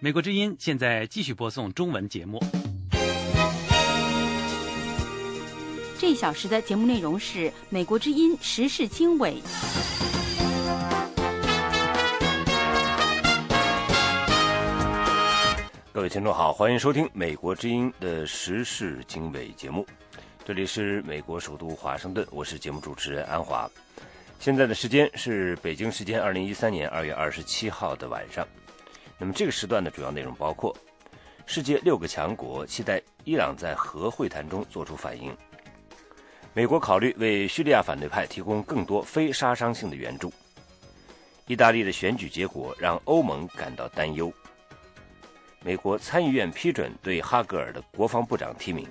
[0.00, 2.42] 美国之音现在继续播送中文节目。
[5.98, 9.34] 这一小时的节目内容是《美国之音时事经纬》。
[15.92, 19.86] 各位听众好，欢迎收听《美国之音》的时事经纬节目。
[20.44, 23.70] 这里是美国首都华盛顿，我是节目主持人安华。
[24.42, 28.44] 现在的时间是北京时间二零一三年二月二十七号的晚上。
[29.16, 30.76] 那么这个时段的主要内容包括：
[31.46, 35.30] 世界六个强国期待伊朗在核会谈中做出反应；
[36.52, 40.28] 美国考虑为叙利亚反对派提供更多非杀伤性的援助；
[41.46, 44.28] 意大利的选举结果让欧盟感到担忧；
[45.62, 48.84] 美国参议院批准对哈格尔的国防部长提名；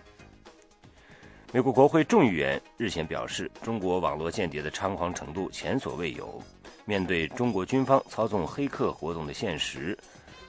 [1.53, 6.41] 美国国会众议员日前表示，中国网络间谍的猖狂程度前所未有。
[6.85, 9.97] 面对中国军方操纵黑客活动的现实。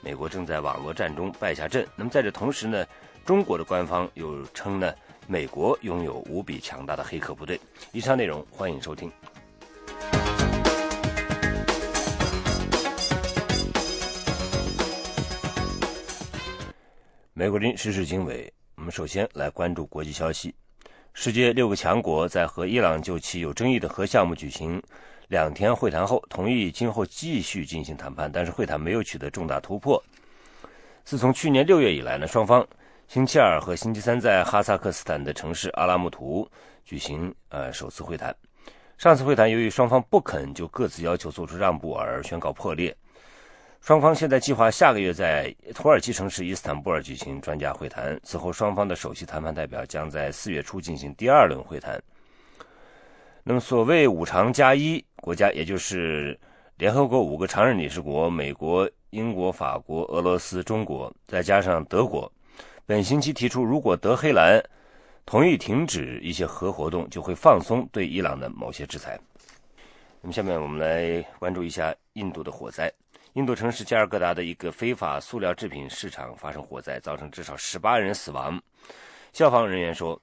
[0.01, 1.85] 美国正在网络战中败下阵。
[1.97, 2.87] 那么，在这同时呢，
[3.25, 4.95] 中国的官方又称呢，
[5.27, 7.61] 美国拥有无比强大的黑客部队。
[7.91, 9.11] 以上内容欢迎收听。
[17.33, 20.55] 美国人时事经纬，我们首先来关注国际消息。
[21.15, 24.83] 世界六个强国在和伊朗就其有争议的核项目举行。
[25.29, 30.03] 两天会谈后，同意今后继续进行谈判，但是会谈没有取得重大突破。
[31.05, 32.67] 自从去年六月以来呢，双方
[33.09, 36.49] 星期二和星期三在哈萨克斯坦的城市阿拉木图
[36.85, 38.35] 举行呃首次会谈。
[38.99, 42.95] 上次会谈由于双方不肯就各自要求做出让步而宣告破裂。
[43.83, 52.01] 双方现在计划下个月在土耳其城市伊斯坦布尔举行专家会谈，此后双方的首席谈判代表将在四月初进行第二轮会谈。
[53.43, 56.39] 那么，所谓五常加一国家，也就是
[56.77, 62.31] 联合国五个常任理事国——美国、英国、法国、俄罗斯、中国，再加上德国，
[62.87, 64.63] 本星期提出，如果德黑兰
[65.27, 69.19] 同意停止一些核活动，就会放松对伊朗的某些制裁。
[70.21, 72.89] 那么，下面我们来关注一下印度的火灾。
[73.35, 78.61] 印度城市加尔各答的一个非法塑料制品市场发生火灾，造成至少十八人死亡。
[79.33, 80.21] 消防人员说。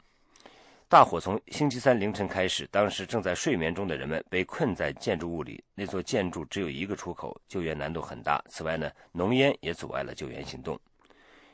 [0.91, 5.63] 大火从星期三凌晨开始，当时正在睡眠中的人们被困在建筑物里。
[5.75, 8.43] 那座建筑只有一个出口，救援难度很大。
[8.49, 10.79] 此外呢，浓烟也阻碍了救援行动。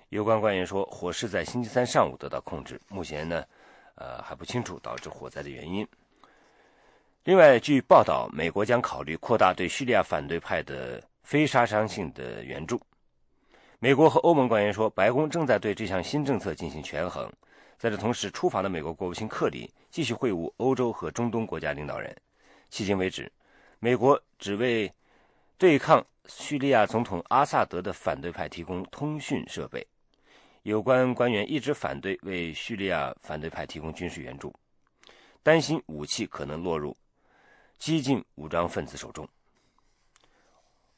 [0.08, 3.44] 有关官员说，火势在星期三上午得到控制，目前呢，
[3.96, 5.86] 呃还不清楚导致火灾的原因。
[7.26, 12.80] 另外，据报道，美国将考虑扩大对叙利亚反对派的非杀伤性的援助。
[13.80, 17.30] 美国和欧盟官员说，白宫正在对这项新政策进行权衡。
[17.78, 22.16] 在这同时，出访的美国国务卿克里继续会晤欧洲和中东国家领导人。
[22.72, 23.30] 迄今为止，
[23.80, 24.92] 美国只为
[25.58, 29.86] 对抗叙利亚总统阿萨德的反对派提供通讯设备。
[30.62, 34.54] 有关官员一直反对为叙利亚反对派提供军事援助，
[35.44, 36.96] 担心武器可能落入
[37.78, 39.28] 激进武装分子手中。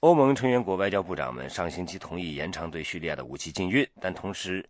[0.02, 4.68] 欧盟成员国外交部长们上星期同意延长对叙利亚的武器禁运，但同时。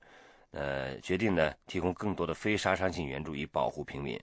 [0.52, 4.20] 呃，决定呢提供更多的非杀伤性援助以保护平民。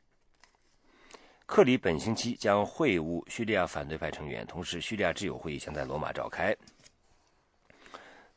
[1.45, 6.57] 克里本星期将会晤叙利亚反对派成员，同时叙利亚挚友会议将在罗马召开。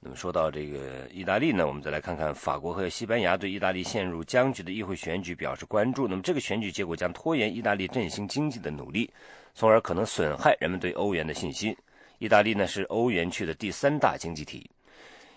[0.02, 6.10] 那么说到这个意大利呢，我们再来看看法国和西班牙对意大利陷入僵局的议会选举表示关注。
[6.10, 9.12] 那么这个选举结果将拖延意大利振兴经济的努力，
[9.56, 11.76] 从而可能损害人们对欧元的信心。
[12.20, 14.70] 意大利呢是欧元区的第三大经济体。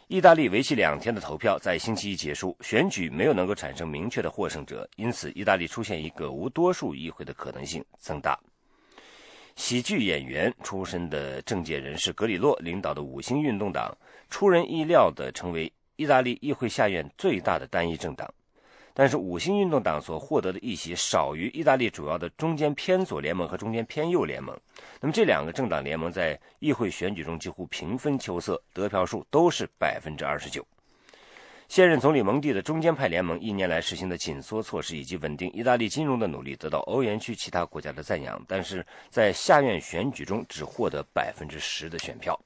[0.09, 8.37] 意大利为期两天的投票在星期一结束，选举没有能够产生明确的获胜者，因此意大利出现一个无多数议会的可能性增大。
[9.55, 13.97] 喜剧演员出身的政界人士格里洛领导的五星运动党
[14.31, 18.33] 出人意料地成为意大利议会下院最大的单一政党。
[19.01, 24.55] 但是五星运动党所获得的议席少于意大利主要的中间偏左联盟和中间偏右联盟。
[25.01, 30.63] 那么这两个政党联盟在议会选举中几乎平分秋色，得票数都是百分之二十九。
[31.67, 42.39] 现任总理蒙蒂的中间派联盟一年来实行的紧缩措施以及稳定意大利金融的努力得到欧元区其他国家的赞扬，但是在下院选举中只获得百分之十的选票。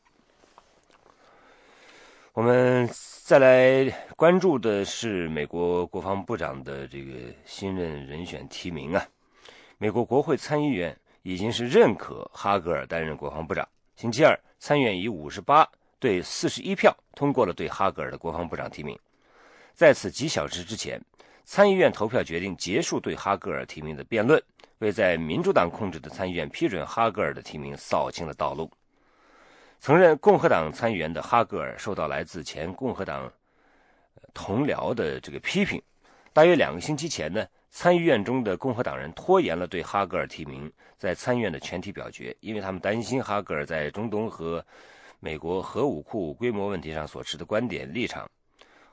[2.32, 2.88] 我们。
[3.26, 7.12] 再来关注的是美国国防部长的这个
[7.47, 9.03] 新任人选提名啊，
[9.79, 13.67] 美国国会参议院已经是认可哈格尔担任国防部长。
[13.97, 15.67] 星期二，参议院以五十八
[15.99, 18.94] 对四十一票通过了对哈格尔的国防部长提名。
[19.73, 21.00] 在此几小时之前，
[21.47, 24.38] 参议院投票决定结束对哈格尔提名的辩论，
[24.81, 28.70] 为在民主党控制的参议院批准哈格尔的提名扫清了道路。
[29.84, 33.31] 曾任共和党参议员的哈格尔受到来自前共和党
[34.32, 35.78] 同僚的这个批评。
[36.32, 44.64] 大约两个星期前呢，参议院中的共和党人拖延了对哈格尔提名在参议院的全体表决，因为他们担心哈格尔在中东和
[45.20, 48.26] 美国核武库规模问题上所持的观点立场。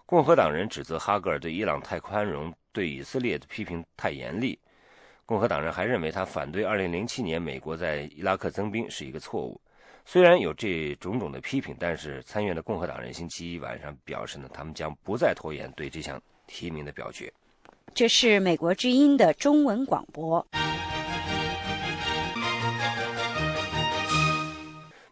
[0.05, 4.59] 共和党人指责哈格尔对伊朗太宽容，对以色列的批评太严厉。
[5.25, 9.61] 共和党人还认为他反对2007年美国在伊拉克增兵是一个错误。
[10.11, 17.31] 虽然有这种种的批评，但是参院的共和党人星期一晚上表示呢，他们将不再拖延对这项提名的表决。
[17.93, 20.45] 这是美国之音的中文广播。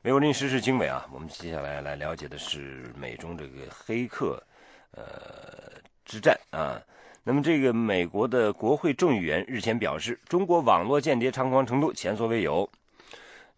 [0.01, 4.44] 美国临时是经纬啊，我们接下来来了解的是美中这个黑客。
[4.92, 5.01] 呃，
[6.04, 6.75] 之战啊，
[7.24, 12.69] 那么这个美国的国会众议员日前表示，中国网络间谍猖狂程度前所未有。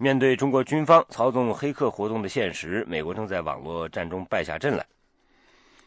[0.01, 4.83] 面对中国军方操纵黑客活动的现实，美国正在网络战中败下阵来。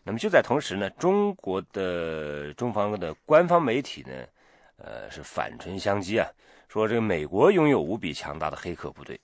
[0.05, 4.13] 那么就在同时呢，中国的中方的官方媒体呢，
[4.77, 6.31] 呃，是反唇相讥啊，
[6.69, 9.19] 说这个美国拥有无比强大的黑客部队。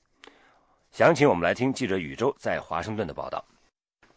[0.91, 3.45] 详情我们来听记者宇宙在华盛顿的报道。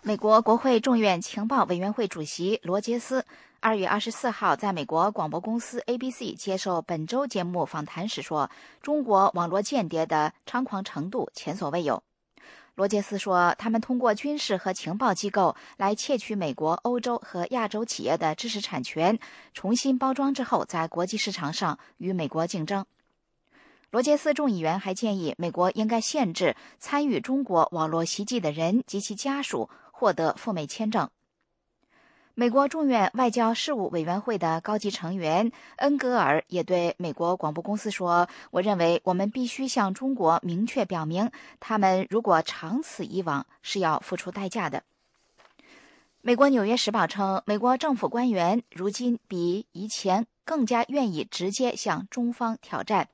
[0.02, 3.24] 美国国会众院情报委员会主席罗杰斯
[3.64, 8.52] 二月二十四号在美国广播公司 ABC 接受本周节目访谈时说
[8.84, 12.04] ：“中国网络间谍的猖狂程度前所未有。”
[12.76, 19.18] 罗杰斯说：“他们通过军事和情报机构来窃取美国、欧洲和亚洲企业的知识产权，
[19.54, 22.86] 重新包装之后，在国际市场上与美国竞争。”
[23.92, 29.70] 罗杰斯众议员还建议，美国应该限制参与中国网络袭击的人及其家属。
[29.96, 31.10] 获得赴美签证。
[32.36, 44.82] 美国众院外交事务委员会的高级成员恩格尔也对美国广播公司说：“我认为我们必须向中国明确表明，他们如果长此以往是要付出代价的。”
[46.22, 53.10] 美国《纽约时报》称，美国政府官员如今比以前更加愿意直接向中方挑战。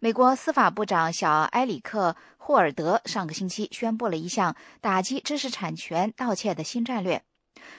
[0.00, 7.22] 美国司法部长小埃里克·霍尔德上个星期宣布了一项打击知识产权盗窃的新战略，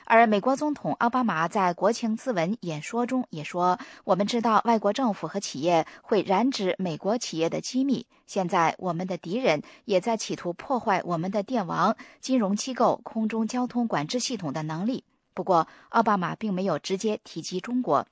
[0.05, 15.03] 而美国总统奥巴马在国情咨文演说中也说：“我们知道外国政府和企业会染指美国企业的机密，现在我们的敌人也在企图破坏我们的电网、金融机构、空中交通管制系统的能力。”
[15.33, 18.07] 不过，奥巴马并没有直接提及中国。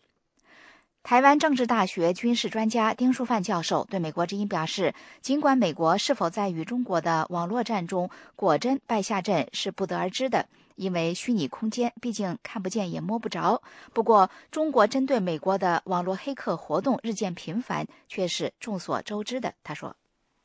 [1.03, 13.61] 台湾政治大学军事专家丁书范教授对美国之音表示，尽管美国是否在与中国的网络战中果真败下阵是不得而知的，因为虚拟空间毕竟看不见也摸不着。
[13.93, 19.53] 不过，中国针对美国的网络黑客活动日渐频繁却是众所周知的。
[19.63, 19.95] 他说：“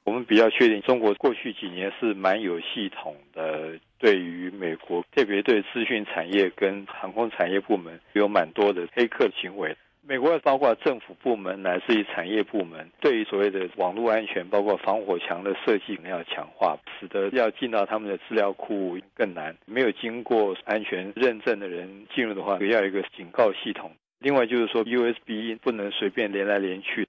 [0.05, 9.77] 我们比较确定，中国过去几年是蛮有系统的，对于美国，特别对资讯产业跟航空产业部门有蛮多的黑客行为。”
[10.09, 19.55] 美国包括政府部门乃至于产业部门，对于所谓的网络安全，包括防火墙的设计，可能要强化，使得要进到他们的资料库更难。
[19.67, 23.93] 没有经过安全认证的人进入的话，要有一个警告系统。
[24.19, 27.07] 另外就是说，USB 不能随便连来连去。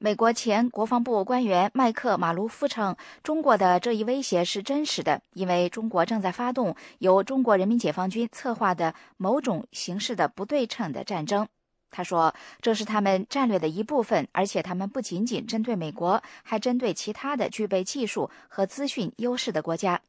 [0.00, 11.46] 美国前国防部官员麦克马卢夫称，中国的这一威胁是真实的，因为中国正在发动由中国人民解放军策划的某种形式的不对称的战争。
[11.94, 20.00] 他说：“这是他们战略的一部分，而且他们不仅仅针对美国，还针对其他的具备技术和资讯优势的国家。”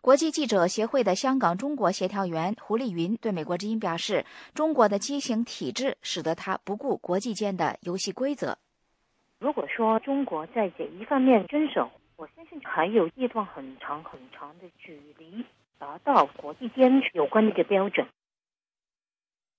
[0.00, 4.24] 国际记者协会的香港中国协调员胡丽云对美国之音表示
[4.54, 8.56] ：“中国的畸形体制使得他不顾国际间的游戏规则。
[9.40, 15.44] 如果说中国在这一方面遵守，我相信还有一段很长很长的距离
[15.76, 18.06] 达到国际间有关的一个标准。”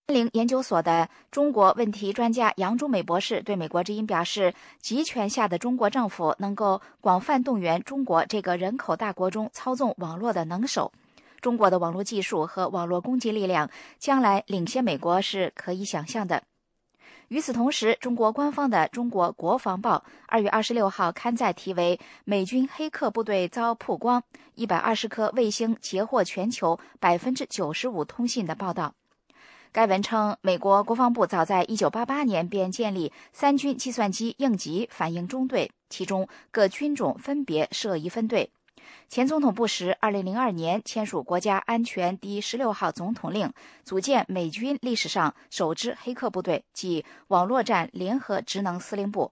[0.09, 10.93] 森林研究所的中国问题专家杨中美博士对美国之音表示：“集权下的中国政府能够广泛动员中国这个人口大国中操纵网络的能手，
[11.41, 16.41] 中国的网络技术和网络攻击力量将来领先美国是可以想象的。”
[17.27, 19.97] 与此同时，中国官方的《中国国防报》
[20.27, 24.23] 二月二十六号刊载题为“美军黑客部队遭曝光，
[24.55, 28.93] 一百二十颗卫星截获全球百分之九十五通信”的报道。
[29.71, 38.49] 该文称，美国国防部早在1988年便建立三军计算机应急反应中队，其中各军种分别设一分队。
[39.09, 43.51] 前总统布什2002年签署国家安全第十六号总统令，
[43.83, 49.31] 组建美军历史上首支黑客部队，即网络战联合职能司令部。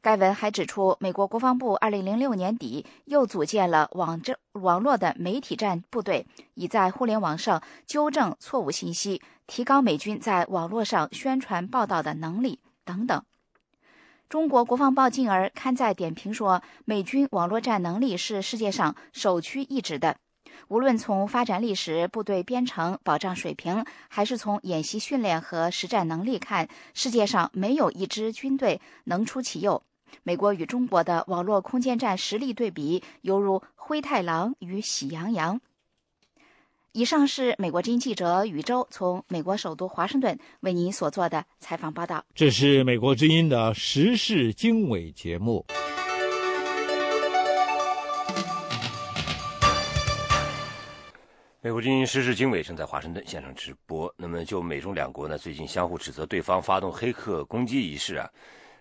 [0.00, 13.22] 该文还指出，美国国防部2006年底又组建了网政网络的媒体战部队，以在互联网上纠正错误信息，提高美军在网络上宣传报道的能力等等。
[14.28, 20.16] 中国国防报进而刊载点评说，美军网络战能力是世界上首屈一指的。
[20.68, 29.82] 无论从发展历史、部队编程、保障水平，还是从演习训练和实战能力看，世界上没有一支军队能出其右。
[30.22, 35.60] 美国与中国的网络空间战实力对比，犹如灰太狼与喜羊羊。
[36.96, 42.24] 以上是美国之音记者宇宙从美国首都华盛顿为您所做的采访报道。
[42.36, 45.66] 这是美国之音的时事经纬节目。
[51.60, 54.14] 美国之音时事经纬正在华盛顿现场直播。
[54.16, 58.30] 那么，就美中两国呢最近相互指责对方发动黑客攻击一事啊，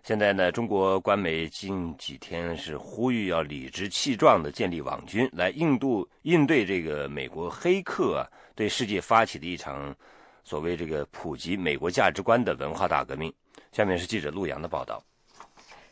[0.03, 9.95] 现在呢，中国官媒近几天是呼吁要理直气壮的建立网军，来应度应对这个美国黑客啊对世界发起的一场
[10.43, 13.33] 所谓这个普及美国价值观的文化大革命。
[13.71, 15.01] 下面是记者陆阳的报道。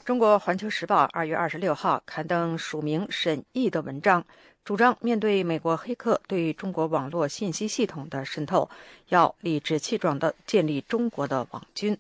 [0.04, 4.26] 中国环球时报二月二十六号刊登署名沈毅的文章。
[4.66, 8.70] 主张面对美国黑客对中国网络信息系统的渗透，
[9.08, 11.98] 要理直气壮地建立中国的网军。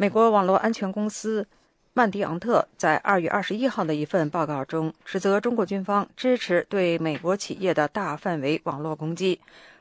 [0.00, 1.44] 美国网络安全公司
[1.92, 9.40] 曼迪昂特在二月二十一号的一份报告中，指责中国军方支持对美国企业的大范围网络攻击。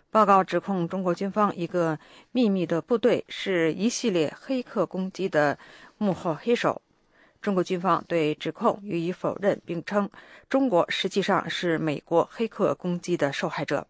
[0.09, 1.99] 报告指控中国军方一个
[2.31, 5.55] 秘密的部队是一系列黑客攻击的
[5.99, 6.81] 幕后黑手。
[7.39, 10.09] 中国军方对指控予以否认，并称
[10.49, 13.85] 中国实际上是美国黑客攻击的受害者。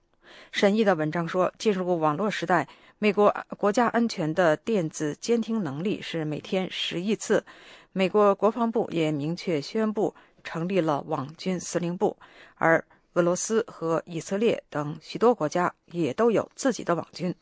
[0.51, 2.67] 审议的文章说，进入网络时代，
[3.00, 7.46] 美国国家安全的电子监听能力是每天十亿次。
[7.92, 12.18] 美国国防部也明确宣布成立了网军司令部，
[12.56, 17.34] 而俄罗斯和以色列等许多国家也都有自己的网军。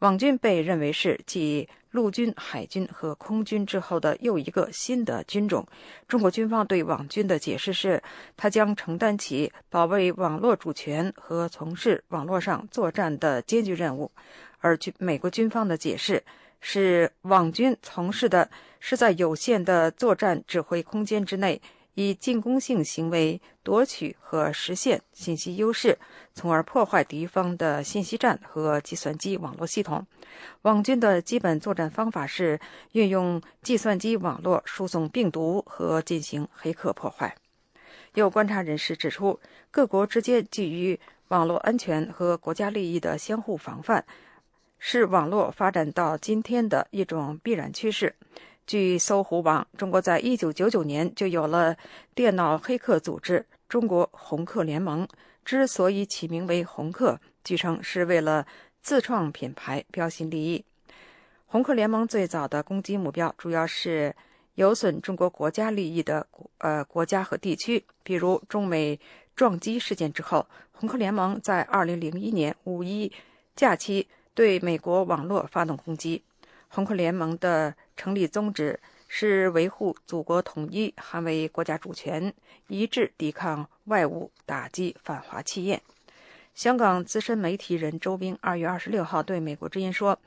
[0.00, 5.66] 网军被认为是继陆军、海军和空军之后的又一个新的军种。
[6.06, 8.00] 中国军方对网军的解释是，
[8.36, 14.12] 他将承担起保卫网络主权和从事网络上作战的艰巨任务。
[14.60, 16.22] 而军美国军方的解释
[16.60, 21.60] 是，网军从事的是在有限的作战指挥空间之内。
[21.98, 25.98] 以进攻性行为夺取和实现信息优势，
[26.34, 30.06] 从而破坏敌方的信息站和计算机网络系统。
[30.60, 32.60] 网军的基本作战方法是
[32.92, 37.34] 运用计算机网络输送病毒和进行黑客破坏。
[38.12, 44.04] 有观察人士指出，各国之间基于网络安全和国家利益的相互防范，
[44.78, 48.14] 是网络发展到今天的一种必然趋势。
[48.66, 51.76] 据搜狐网，中国在一九九九年就有了
[52.14, 55.06] 电脑黑客组织“中国红客联盟”。
[55.44, 58.44] 之所以起名为“红客”，据称是为了
[58.82, 60.64] 自创品牌标新立异。
[61.46, 64.12] 红客联盟最早的攻击目标主要是
[64.56, 66.26] 有损中国国家利益的
[66.58, 68.98] 呃国家和地区，比如中美
[69.36, 73.12] 撞击事件之后，红客联盟在二零零一年五一
[73.54, 76.22] 假期对美国网络发动攻击。
[76.68, 78.78] 红客联盟的成立宗旨
[79.08, 82.34] 是维护祖国统一、捍卫国家主权，
[82.68, 85.80] 一致抵抗外侮，打击反华气焰。
[86.54, 90.18] 香港资深媒体人周兵二月二十六号对美国之音说：“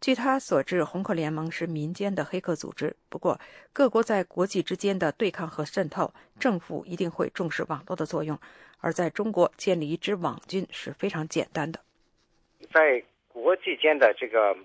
[0.00, 2.96] 据他所知，红客联盟是民间的黑客组织。
[3.10, 3.38] 不过，
[3.74, 6.10] 各国在国际之间的对抗和渗透，
[6.40, 8.38] 政府一定会重视网络的作用。
[8.78, 11.78] 而在中国建立一支网军是非常简单的。
[12.72, 13.02] 在
[13.42, 14.56] 国际间的这个。”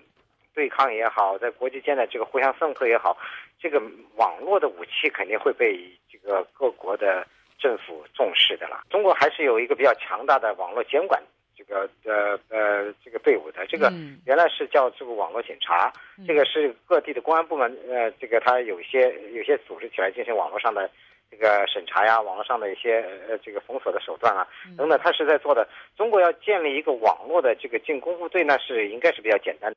[0.54, 3.18] 对抗也好，在国际间的这个互相渗透也好，
[3.58, 3.82] 这个
[4.14, 5.76] 网络的武器肯定会被
[6.08, 7.26] 这个各国的
[7.58, 8.84] 政府重视的了。
[8.88, 11.20] 中国还是有一个比较强大的网络监管
[11.56, 13.66] 这个呃呃这个队伍的。
[13.66, 13.92] 这个
[14.26, 15.92] 原来是叫这个网络警察，
[16.24, 20.88] 这个是各地的公安部门呃这个他有些有些组织起来进行网络上的
[21.30, 25.68] 这个审查呀，网络上的一些呃这个封锁的手段啊等等，他是在做的。
[25.96, 29.76] 中国要建立一个网络的这个进攻部队，那是应该是比较简单的。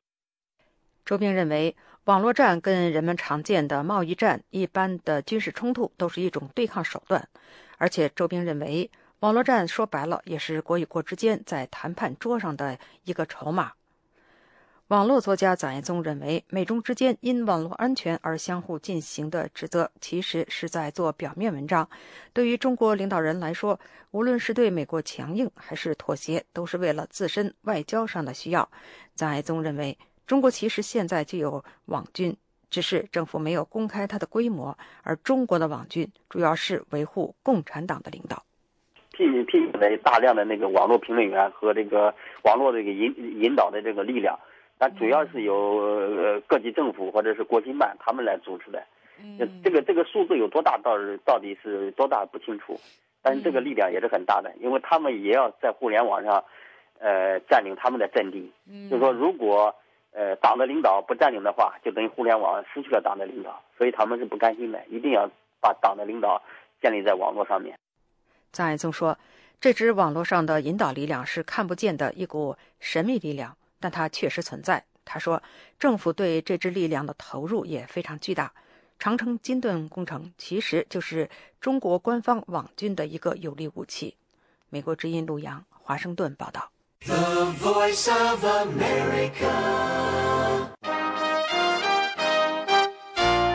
[1.04, 1.74] 周兵认为，
[2.04, 7.26] 网络战跟人们常见的贸易战、一般的军事冲突都是一种对抗手段，
[7.78, 8.90] 而且周兵认为，
[9.20, 13.72] 网络战说白了也是国与国之间在谈判桌上的一个筹码。
[14.88, 21.86] 网络作家蒋彦宗认为，美中之间因网络安全而相互进行的指责，其实是在做表面文章。
[22.32, 23.78] 对于中国领导人来说，
[24.12, 28.66] 无论是对美国强硬还是妥协，都是为了自身外交上的需要。
[29.14, 29.96] 蒋彦宗认为。
[30.26, 32.36] 中国其实现在就有网军，
[32.68, 38.42] 只是政府没有公开它的规模，而中国的网军主要是维护共产党的领导。
[39.12, 42.14] 聘聘请的大量的那个网络评论员和这个
[42.44, 44.38] 网络这个引引导的这个力量，
[44.78, 48.82] 但主要是由呃各级政府或者是国新办他们来组织的。
[49.20, 52.78] 嗯这个这个数字有多大，到到底是多大不清楚，
[53.20, 56.44] 但是这个力量也是很大的，因为他们也要在互联网上，
[57.00, 58.52] 呃，占领他们的阵地。
[58.70, 59.74] 嗯就是说，如果
[60.12, 65.28] 呃党的领导不占领的话，就等于互联网失去了党的领导，所以他们是不甘心的，一定要
[65.60, 66.40] 把党的领导
[66.80, 67.76] 建立在网络上面。
[68.52, 69.18] 张爱宗说
[69.60, 75.42] ：“这支网络上的引导力量是看不见的一股神秘力量，但它确实存在。”他说
[75.80, 78.52] ：“政府对这支力量的投入也非常巨大。”
[78.98, 81.30] 长城金盾工程其实就是
[81.60, 84.16] 中国官方网军的一个有力武器。
[84.70, 86.70] 美国之音陆洋华盛顿报道。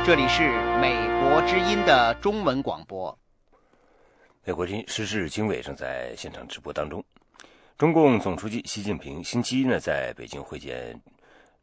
[0.06, 0.44] 这里是
[0.80, 3.18] 美国之音的中文广播。
[4.46, 7.04] 美国之音时事经纬正在现场直播当中。
[7.76, 11.00] 中共总书记习近平星期一呢在北京会见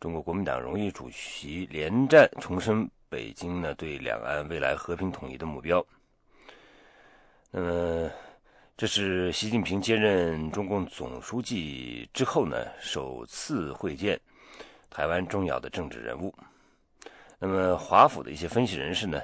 [0.00, 2.88] 中国国民党荣誉主席连战，重申。
[3.09, 5.85] 北京呢对两岸未来和平统一的目标。
[7.50, 8.11] 那么，
[8.76, 14.21] 这是习近平接任中共总书记之后呢首次会见
[14.90, 16.35] 台湾重要的政治人物。
[17.38, 19.21] 那么，华府的一些分析人士呢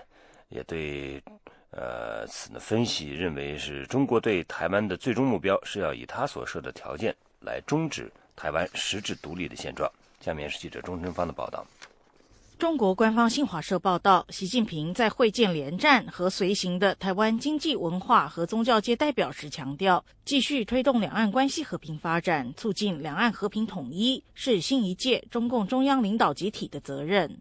[0.49, 1.23] 也对
[1.71, 9.91] 呃此呢分析认为是中国对台湾的最终目标是要以他所设的条件来终止台湾实质独立的现状。
[10.21, 11.67] 下面是记者钟春芳的报道。
[12.59, 27.39] 中国官方新华社报道，习近平在会见连战和随行的台湾经济、文化和宗教界代表时强调，继续推动两岸关系和平发展，促进两岸和平统一，是新一届中共中央领导集体的责任。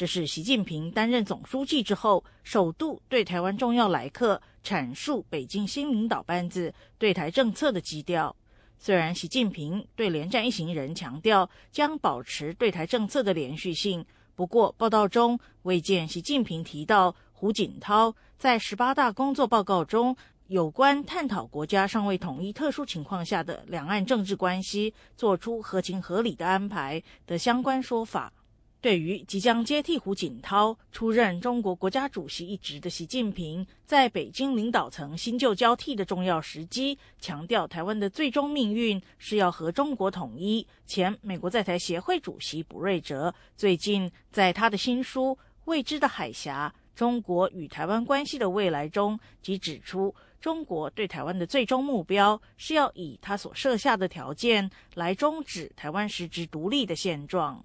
[0.00, 8.34] 这是习近平担任总书记之后，首度对台湾重要来客阐述北京新领导班子对台政策的基调。
[8.78, 14.02] 虽然习近平对连战一行人强调将保持对台政策的连续性。
[14.34, 28.32] 不过，报道中未见习近平提到胡锦涛在十八大工作报告中有关探讨国家尚未统一特殊情况下的两岸政治关系做出合情合理的安排的相关说法。
[28.80, 40.66] 对于即将接替胡锦涛出任中国国家主席一职的习近平，在北京领导层新旧交替的重要时机，强调台湾的最终命运是要和中国统一。
[40.86, 45.32] 前美国在台协会主席卜瑞哲最近在他的新书
[45.66, 50.14] 《未知的海峡：中国与台湾关系的未来》中，即指出。
[50.40, 57.62] 中国对台湾的最终目标是要以他所设下的条件来终止台湾实质独立的现状。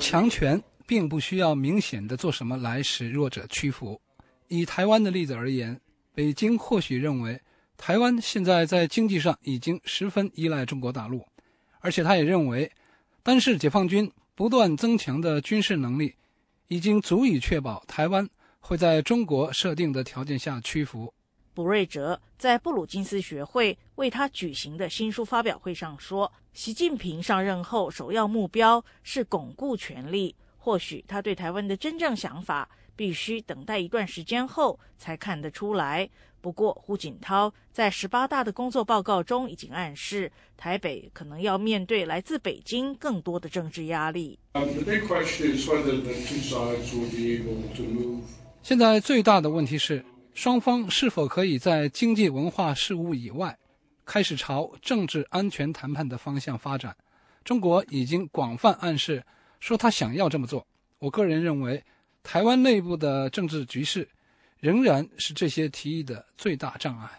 [0.00, 4.00] 强权并不需要明显的做什么来使弱者屈服。
[4.48, 5.78] 以台湾的例子而言，
[6.14, 7.38] 北京或许认为
[7.76, 11.26] 台湾现在在经济上已经十分依赖中国大陆，
[11.80, 12.70] 而且他也认为，
[13.22, 16.14] 单是解放军不断增强的军事能力，
[16.68, 18.26] 已经足以确保台湾。
[18.62, 21.12] 会在中国设定的条件下屈服。
[21.52, 30.34] 卜瑞哲在布鲁金斯学会为他举行的新书发表会上说：“习近平上任后首要目标是巩固权力。
[30.56, 36.08] 或许他对台湾的真正想法，必须等待一段时间后才看得出来。
[36.40, 44.38] 不过，胡锦涛在十八大的工作报告中已经暗示，台北可能要面对来自北京更多的政治压力。”
[48.62, 53.58] 现在最大的问题是，双方是否可以在经济文化事务以外，
[54.04, 56.96] 开始朝政治安全谈判的方向发展。
[57.42, 59.20] 中国已经广泛暗示
[59.58, 60.64] 说他想要这么做。
[61.00, 61.82] 我个人认为，
[62.22, 64.08] 台湾内部的政治局势
[64.60, 67.10] 仍然是这些提议的最大障碍。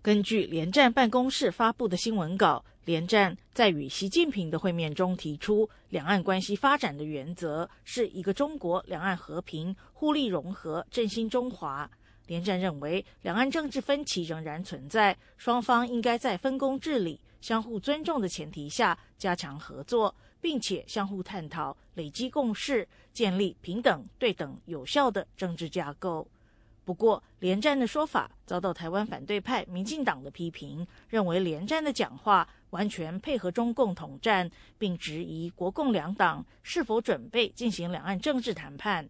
[0.00, 2.64] 根据连战办公室发布的新闻稿。
[2.86, 11.90] 连战在与习近平的会面中提出，两岸关系发展的原则是一个中国，两岸和平、互利融合、振兴中华。
[12.26, 26.28] 连战认为，两岸政治分歧仍然存在，双方应该在分工治理、相互尊重的前提下加强合作，并且相互探讨、累积共识，建立平等、对等、有效的政治架构。
[26.84, 39.08] 不过，连战的说法遭到台湾反对派民进党的批评，认为连战的讲话完全配合中共统战，并质疑国共两党是否准备进行两岸政治谈判。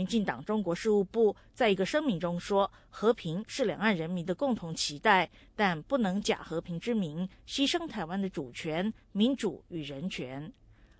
[0.00, 10.50] 民进党中国事务部在一个声明中说：“和平是两岸人民的共同期待，但不能假和平之名牺牲台湾的主权、民主与人权。”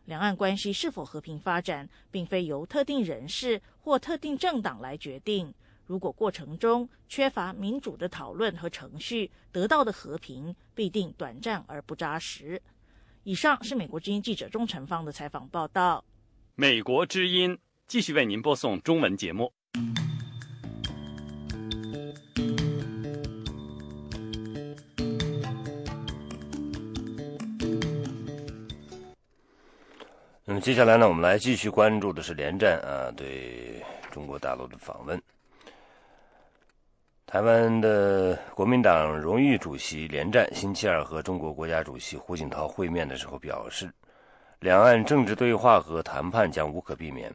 [0.05, 5.51] 两岸关系是否和平发展，并非由特定人士或特定政党来决定。
[5.87, 12.61] 如果过程中缺乏民主的讨论和程序，得到的和平必定短暂而不扎实。
[13.23, 16.05] 以上是美国之音记者钟成芳的采访报道。
[16.55, 17.59] 美国之音
[17.91, 19.53] 继续为您播送中文节目。
[30.45, 35.21] 那么接下来呢，我们来继续关注的是连战啊对中国大陆的访问。
[37.27, 43.93] 台湾的国民党荣誉主席连战星期二和中国国家主席胡锦涛会面的时候表示，
[44.61, 47.35] 两岸政治对话和谈判将无可避免。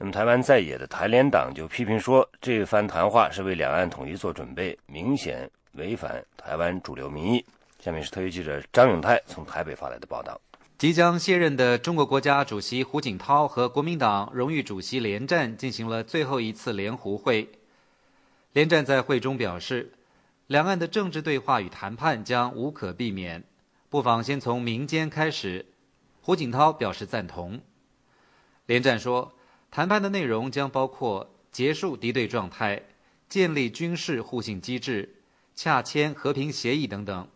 [0.00, 7.44] 那么，台湾在野的台联党就批评说，这番谈话是为两岸统一做准备，明显违反台湾主流民意。
[7.80, 10.40] 下面是特约记者张永泰从台北发来的报道。
[10.78, 17.48] 即将卸任的中国国家主席胡锦涛和国民党荣誉主席连战进行了最后一次联胡会。
[18.52, 19.92] 连战在会中表示，
[20.46, 23.42] 两岸的政治对话与谈判将无可避免，
[23.90, 25.66] 不妨先从民间开始。
[26.20, 27.60] 胡锦涛表示赞同。
[28.66, 29.32] 连战说，
[29.70, 32.82] 谈判的内容将包括结束敌对状态、
[33.28, 35.16] 建立军事互信机制、
[35.54, 37.28] 洽签和平协议等等。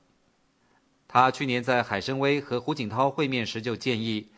[1.07, 4.29] 他去年在海参崴和胡锦涛会面时就建议，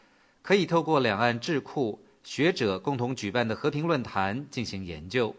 [0.43, 5.35] 可以透过两岸智库学者共同举办的和平论坛进行研究。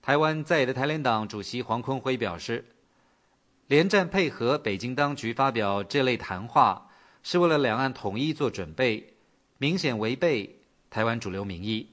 [0.00, 2.64] 台湾在野的台联党主席黄坤辉表示，
[3.66, 6.90] 连战配合北京当局发表这类谈话，
[7.22, 9.12] 是为了两岸统一做准备，
[9.58, 10.61] 明显违背
[10.92, 11.86] 台湾主流民意。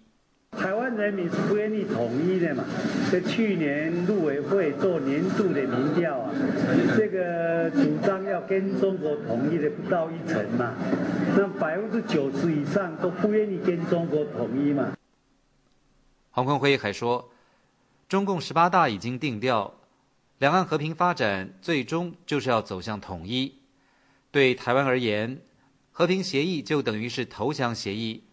[0.52, 2.66] 台湾人民是不愿意统一的嘛？
[3.10, 6.34] 在去年陆委会做年度的民调啊，
[6.98, 10.76] 这个主张要跟中国统一的不到一成嘛，
[11.38, 14.98] 那百分之九十以上都不愿意跟中国统一嘛。
[16.32, 17.32] 黄坤辉还说。
[18.10, 19.72] 中共十八大已经定调，
[20.40, 23.54] 两岸和平发展最终就是要走向统一。
[24.32, 25.40] 对台湾而言，
[25.92, 28.24] 和平协议就等于是投降协议，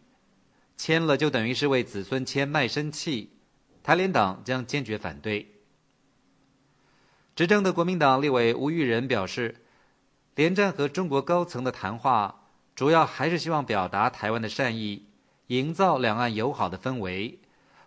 [0.77, 3.31] 签了就等于是为子孙签卖身契。
[3.83, 5.47] 台联党将坚决反对。
[7.35, 9.57] 执政的国民党立委吴玉仁表示，
[10.35, 15.07] 连战和中国高层的谈话，主要还是希望表达台湾的善意，
[15.47, 17.39] 营造两岸友好的氛围。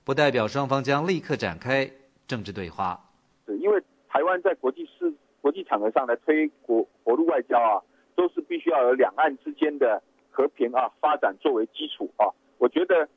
[0.04, 1.92] 不代表双方将立刻展开
[2.28, 3.12] 政治对话。
[3.46, 7.84] 是因为台湾在国际事、国际场合上来推国国路外交啊，
[8.16, 12.26] 都是必须要有两岸之间的和平啊发展作为基础啊。
[12.60, 13.10] 我觉得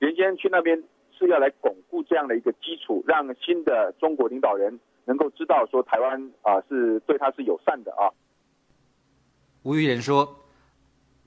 [0.00, 0.84] 原先去那边
[1.18, 8.12] 是要来巩固这样的一个基础，让新的中国领导人能够知道说台湾啊是对他是友善的啊。
[9.62, 10.44] 吴玉仁说，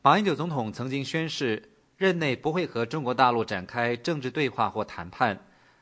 [0.03, 1.63] 马英九总统曾经宣誓。
[1.97, 5.38] 任内不会和中国大陆展开政治对话或谈判，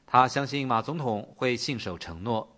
[0.05, 2.57] 他相信马总统会信守承诺。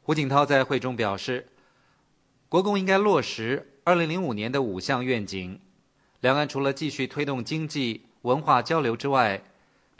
[0.00, 1.48] 胡锦涛在会中表示，
[2.48, 5.60] 国共应该落实二零零五年的五项愿景，
[6.24, 9.44] 两岸除了继续推动经济文化交流之外，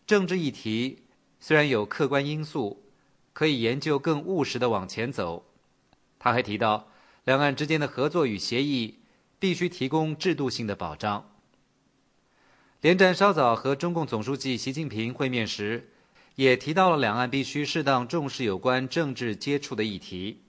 [0.07, 1.03] 政治议题
[1.39, 2.83] 虽然有客观因素，
[3.35, 5.45] 可以研究更务实的往前走。
[6.19, 6.89] 他还提到，
[7.25, 9.01] 两岸之间的合作与协议
[9.39, 11.31] 必须提供制度性的保障。
[12.81, 15.91] 连战稍早和中共总书记习近平会面时，
[16.37, 20.41] 也提到了两岸必须适当重视有关政治接触的议题。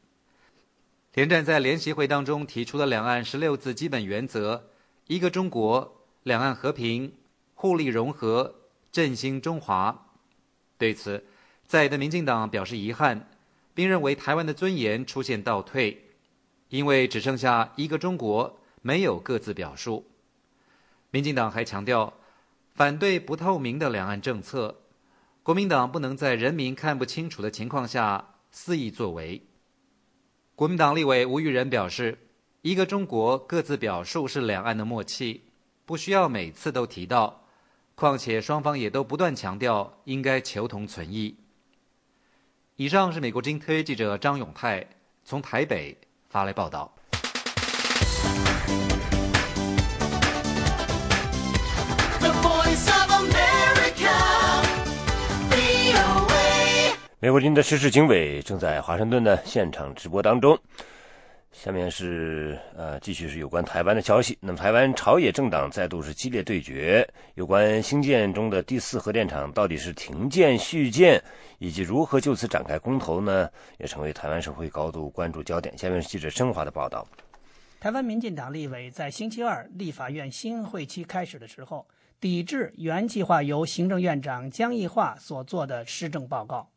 [1.16, 4.70] 连战在联席会当中提出的两岸十六字基本原则：
[5.08, 7.14] 一个中国、两岸和平、
[7.54, 8.56] 互利融合、
[8.92, 10.08] 振兴中华。
[10.78, 11.26] 对此，
[11.66, 13.30] 在的民进党表示遗憾，
[13.74, 16.06] 并认为台湾的尊严出现倒退，
[16.70, 20.06] 因为只剩下一个中国，没有各自表述。
[21.12, 22.14] 民进党还强调。
[22.76, 24.82] 反对不透明的两岸政策，
[25.44, 29.42] 国民党不能在人民看不清楚的情况下肆意作为。
[30.56, 32.18] 国民党立委吴玉仁表示
[32.66, 35.44] ：“一个中国，各自表述是两岸的默契，
[35.86, 37.44] 不需要每次都提到。
[37.94, 41.36] 况且双方也都不断强调应该求同存异。”
[42.78, 44.84] 以上是美国之音特约记者张永泰
[45.24, 45.96] 从台北
[46.28, 46.92] 发来报道。
[57.20, 60.60] 美国军的时事经纬正在华盛顿的现场直播当中。
[61.58, 64.38] 下面是呃，继续是有关台湾的消息。
[64.42, 71.20] 那么，台湾朝野政党再度是激烈对决，有关新建中的第四核电厂到底是停建续建，
[71.58, 75.76] 以及如何就此展开公投呢，也成为台湾社会高度关注焦点。
[75.76, 77.08] 下面是记者申华的报道。
[77.80, 81.88] 台湾民进党立委在星期二立法院新会期开始的时候，
[82.20, 86.70] 抵制原计划由行政院长江宜桦所做的施政报告。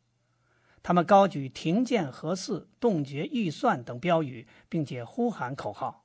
[0.89, 6.03] 他们高举“停建核四”“冻结预算”等标语，并且呼喊口号。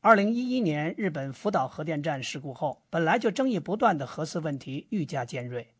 [0.00, 5.74] 二零一一年日本福岛核电站事故后，本来就争议不断的核四问题愈加尖锐。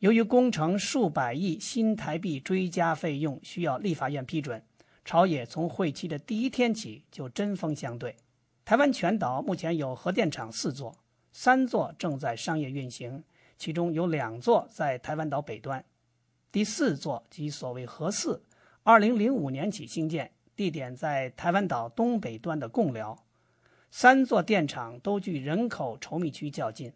[0.00, 4.62] 由于工程数百亿新台币追加费用需要立法院批准，
[5.06, 8.14] 朝野从会期的第一天起就针锋相对。
[8.62, 10.94] 台湾全岛目前有核电厂四座，
[11.32, 13.24] 三座正在商业运行，
[13.56, 15.82] 其中有两座在台湾岛北端，
[16.52, 18.42] 第四座即所谓核四，
[18.82, 23.24] 二零零五年起兴建，地点在台湾岛东北端的贡寮。
[23.90, 26.92] 三座电厂都距人口稠密区较近。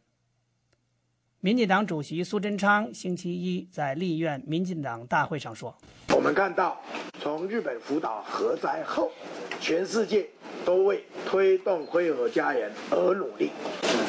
[1.42, 5.74] 民进党主席苏贞昌星期一在立院民进党大会上说
[6.14, 6.78] ：“我们看到，
[7.18, 9.10] 从日本福岛核灾后，
[9.58, 10.28] 全世界
[10.66, 13.48] 都为推动灰核家园而努力。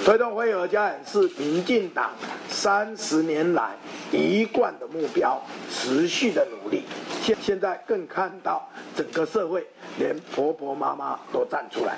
[0.03, 2.11] 推动灰核家园是民进党
[2.49, 3.77] 三十年来
[4.11, 6.83] 一贯的目标，持续的努力。
[7.21, 9.65] 现现在更看到整个社会，
[9.97, 11.97] 连婆婆妈妈都站出来。”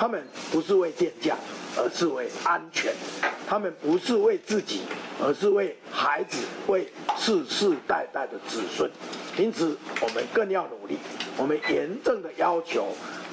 [0.00, 1.36] 他们不是为电价，
[1.76, 2.90] 而是为安全；
[3.46, 4.80] 他们不是为自己，
[5.22, 8.90] 而是为孩子，为世世代代的子孙。
[9.36, 10.96] 因此，我们更要努力。
[11.36, 12.86] 我们严正的要求，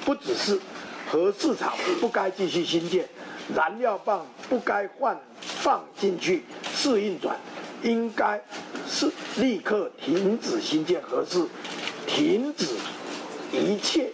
[0.04, 0.60] 不只是
[1.10, 3.08] 核市场不该继续新建，
[3.56, 6.42] 燃料棒不该换放进去
[6.74, 7.34] 试运转，
[7.82, 8.38] 应该
[8.86, 11.46] 是立刻停止新建核市，
[12.06, 12.66] 停止
[13.52, 14.10] 一切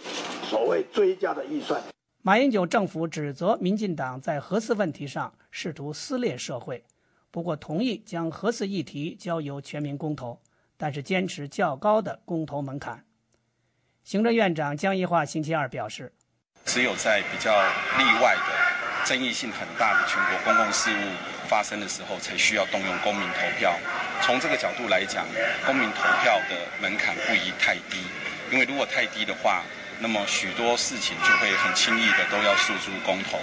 [0.49, 1.83] 所谓追加的预算。
[2.27, 6.83] 马英九政府指责民进党在核四问题上试图撕裂社会，
[7.29, 10.41] 不过同意将核四议题交由全民公投，
[10.75, 13.05] 但是坚持较高的公投门槛。
[14.03, 16.11] 行政院长江宜桦星期二表示，
[16.65, 17.51] 只有在比较
[17.99, 23.77] 例外的、争议性很大的全国公共事务发生的时候，才需要动用公民投票。
[24.23, 25.27] 从这个角度来讲，
[25.63, 28.01] 公民投票的门槛不宜太低，
[28.51, 29.61] 因为如果太低的话。
[30.01, 33.37] 那么许多事情就会很轻易的都要诉诸公投。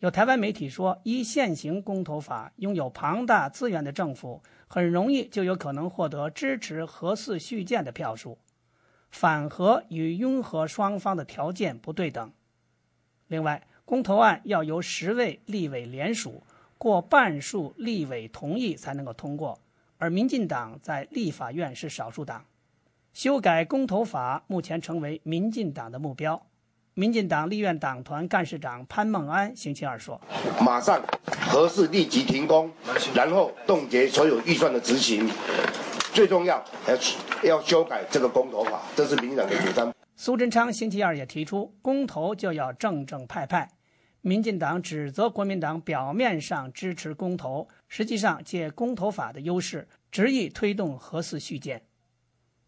[0.00, 8.38] 有台湾媒体说，依现行公投法，拥有庞大资源的政府很容易就有可能获得支持核四续建的票数，
[9.10, 12.32] 反核与拥核双方的条件不对等。
[13.28, 16.42] 另外，公投案要由十位立委联署，
[16.78, 19.60] 过半数立委同意才能够通过，
[19.98, 22.44] 而民进党在立法院是少数党。
[23.12, 26.46] 修改公投法目前成为民进党的目标。
[26.94, 30.20] 民进党立院党团干事长潘孟安星期二说
[30.60, 31.02] ：“马上
[31.48, 32.70] 核四立即停工，
[33.14, 35.28] 然后冻结所有预算的执行。
[36.12, 36.96] 最重要要
[37.42, 43.70] 要修改这个公投法，这是民进党的主张。”苏贞昌星期二也提出，公投就要正正派派。
[44.20, 51.82] 民进党指责国民党表面上支持公投，实际上借公投法的优势，执意推动核四续建。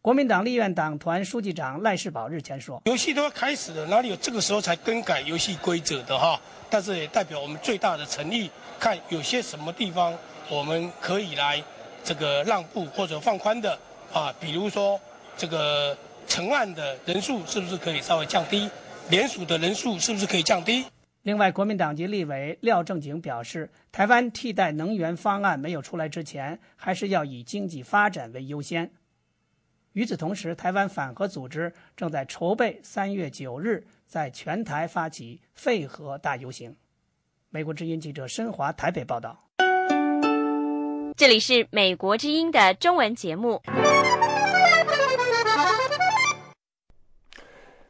[0.02, 6.40] 国民党立院党团书记长赖世宝日前说：“游戏都要开始了，哪里有这个时候才更改游戏规则的哈？
[6.68, 10.12] 但是也代表我们最大的诚意，看有些什么地方
[10.50, 11.62] 我们可以来
[12.02, 13.78] 这个让步或者放宽的
[14.12, 15.00] 啊，比如说
[15.36, 18.68] 这个成案的人数是不是可以稍微降低，
[19.08, 20.84] 联署的人数是不是可以降低？”
[21.22, 28.90] 另外，国民党籍立委廖正景表示，台湾替代能源方案没有出来之前，还是要以经济发展为优先。
[29.92, 36.74] 与此同时，台湾反核组织正在筹备三月九日在全台发起废核大游行。
[37.50, 39.38] 美国之音记者申华台北报道。
[41.14, 43.60] 这里是美国之音的中文节目。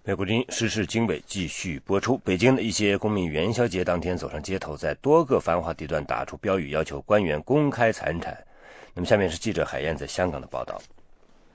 [0.02, 2.18] 美国之音时事经纬继续播出。
[2.18, 8.36] 北京的一些公民元宵节当天走上街头，在多个繁华地段打出标语，要求官员公开财产。
[8.92, 10.82] 那么，下面是记者海燕在香港的报道。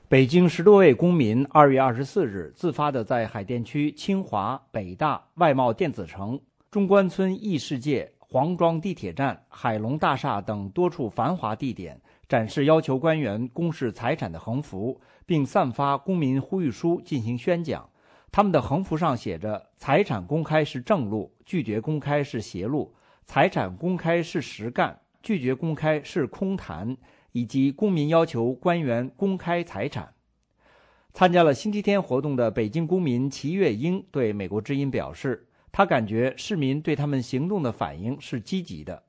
[0.09, 6.39] 北京十多位公民二月二十四日自发地在海淀区清华、北大、外贸电子城、
[6.71, 17.89] 中关村异世界、黄庄地铁站、海龙大厦等多处繁华地点展示要求官员公示财产的横幅，并散发公民呼吁书进行宣讲。
[18.31, 22.93] 他们的横幅上写着：“财产公开是正路，拒绝公开是邪路；
[23.25, 26.95] 财产公开是实干，拒绝公开是空谈。”
[27.37, 30.11] 以及公民要求官员公开财产。
[31.13, 39.03] 参加了星期天活动的北京公民齐月英对美国之音表示：“他感觉市民对他们行动的反应是积极的。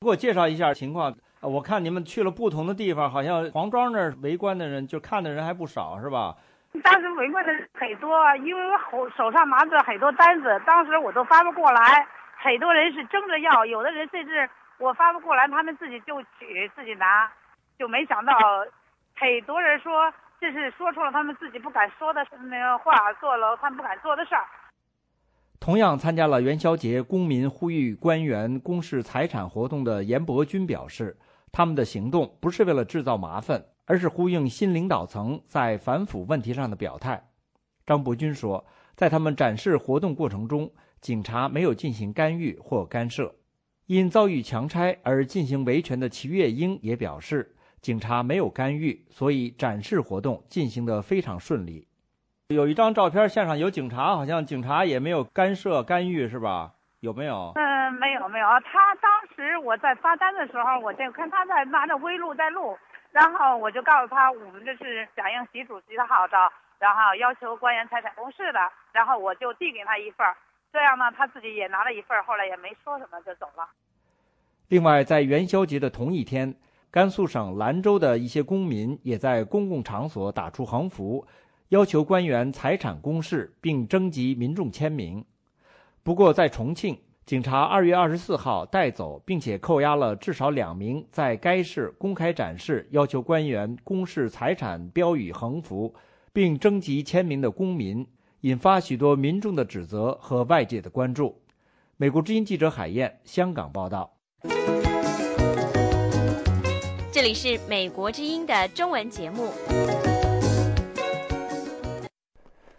[0.00, 1.14] 给我介绍一下情况。
[1.42, 6.34] 我看你们去了不同的地方，好像黄庄那儿围观的人，就看的人还不少，是吧？
[6.82, 8.62] 当时围观的人很多，因为
[8.94, 12.06] 我手上拿着很多单子，当时我都发不过来，
[12.42, 17.30] 很多人是争着要，有的人甚至我发不过来，他们自己就取自己拿，
[17.82, 18.32] 就没想到
[19.18, 19.92] 很多人说
[20.38, 24.44] 这是说出了他们自己不敢说的那个话，做了他们不敢做的事儿。
[25.58, 31.18] 同样参加了元宵节公民呼吁官员公示财产活动的严伯钧表示。
[31.54, 37.28] 他们的行动不是为了制造麻烦，而是呼应新领导层在反腐问题上的表态。
[37.84, 38.64] 张伯钧说，
[38.94, 43.34] 在他们展示活动过程中，警察没有进行干预或干涉。
[43.84, 51.88] 因遭遇强拆而进行维权的齐月英也表示，警察没有干预，所以展示活动进行得非常顺利。
[52.50, 56.74] 有一张照片，现场有警察，好像警察也没有干涉干预，是吧？
[57.00, 57.50] 有没有？
[57.56, 58.46] 嗯，没有没有。
[58.46, 62.78] 他当时我在发单的时候，我就看他在拿着微录在录，
[63.10, 68.60] 然后我就告诉他，我们这是响应习主席的号召，然后要求官员财产公示的，
[68.92, 70.24] 然后我就递给他一份
[70.72, 73.68] 这样呢，他自己也拿了一份后来也没说什么就走了。
[74.68, 76.54] 另外，在元宵节的同一天，
[76.92, 81.26] 甘肃省兰州的一些公民也在公共场所打出横幅，
[81.70, 85.24] 要求官员财产公示，并征集民众签名。
[86.02, 95.94] 不过，在重庆，警察二月二十四号带走并且扣押了至少两名在该市公开展示要求官员公示财产标语横幅，
[96.30, 98.06] 并征集签名的公民，
[98.42, 101.40] 引发许多民众的指责和外界的关注。
[101.96, 104.12] 美国之音记者海燕，香港报道。
[107.22, 109.52] 这里是美国之音的中文节目。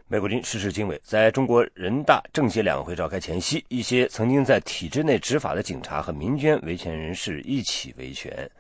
[0.06, 8.52] 美国军事事经纬，在中国人大政协两会召开前夕，一些曾经在体制内执法的警察和民间维权人士一起维权，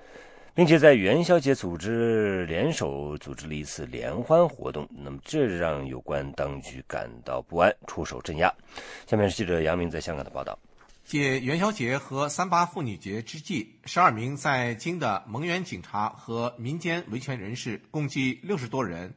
[0.56, 4.88] 并且在元宵节组织联手组织了一次联欢活动。
[4.90, 8.50] 那么，这让有关当局感到不安，出手镇压。
[9.06, 10.58] 下面是记者杨明在香港的报道：
[11.06, 19.14] 借元宵节和三八妇女节之际，十二名在京的蒙元警察和民间维权人士共计六十多人。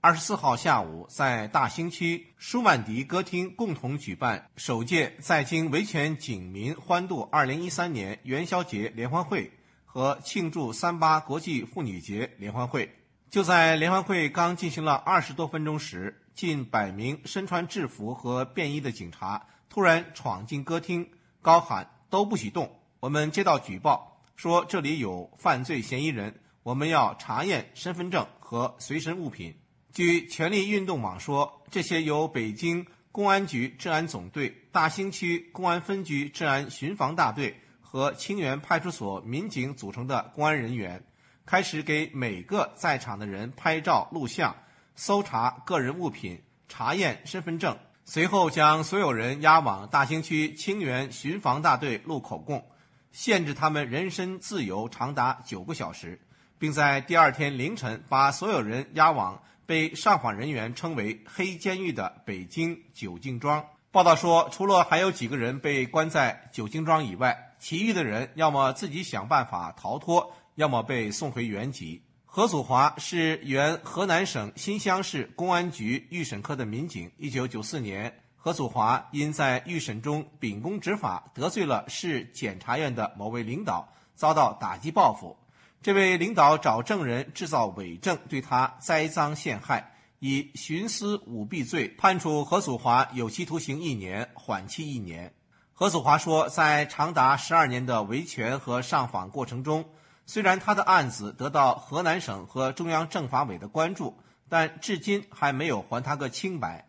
[0.00, 9.50] 二十四号下午，在大兴区舒曼迪歌厅共同举办首届在京维权警民欢度二零一三年元宵节联欢会
[9.84, 12.90] 和庆祝三八国际妇女节联欢会。
[13.28, 21.06] 就在联欢会刚进行了二十多分钟时，近百名身穿制服和便衣的警察突然闯进歌厅，
[21.46, 22.68] 高喊“都不许动！
[22.98, 29.56] 我们接到举报说这里有犯罪嫌疑人，我们要查验身份证和随身物品。”
[29.94, 41.00] 据权力运动网说，这些由北京公安局治安总队大兴区公安分局治安巡防大队和清源派出所民警组成的公安人员，
[41.44, 44.52] 开始给每个在场的人拍照录像、
[44.96, 52.64] 搜查个人物品、查验身份证，随后将所有人押往大兴区清源巡防大队录口供，
[53.10, 56.18] 限制他们人身自由长达九个小时，
[56.56, 59.42] 并在第二天凌晨把所有人押往。
[59.66, 72.00] 被上访人员称为“黑监狱”的北京九敬庄报道说，除了还有几个人被关在九敬庄以外，其余的人要么自己想办法逃脱，要么被送回原籍。
[72.36, 77.10] 何祖华是原河南省新乡市公安局预审科的民警。
[77.16, 85.34] 一九九四年，何祖华因在预审中秉公执法，得罪了市检察院的某位领导，遭到打击报复。
[85.80, 95.32] 这位领导找证人制造伪证，对他栽赃陷害，以徇私舞弊罪判处何祖华有期徒刑一年，缓期一年。
[95.72, 99.82] 何祖华说，在长达十二年的维权和上访过程中，
[100.26, 106.88] 虽然他的案子得到河南省和中央政法委的关注，但至今还没有还他个清白。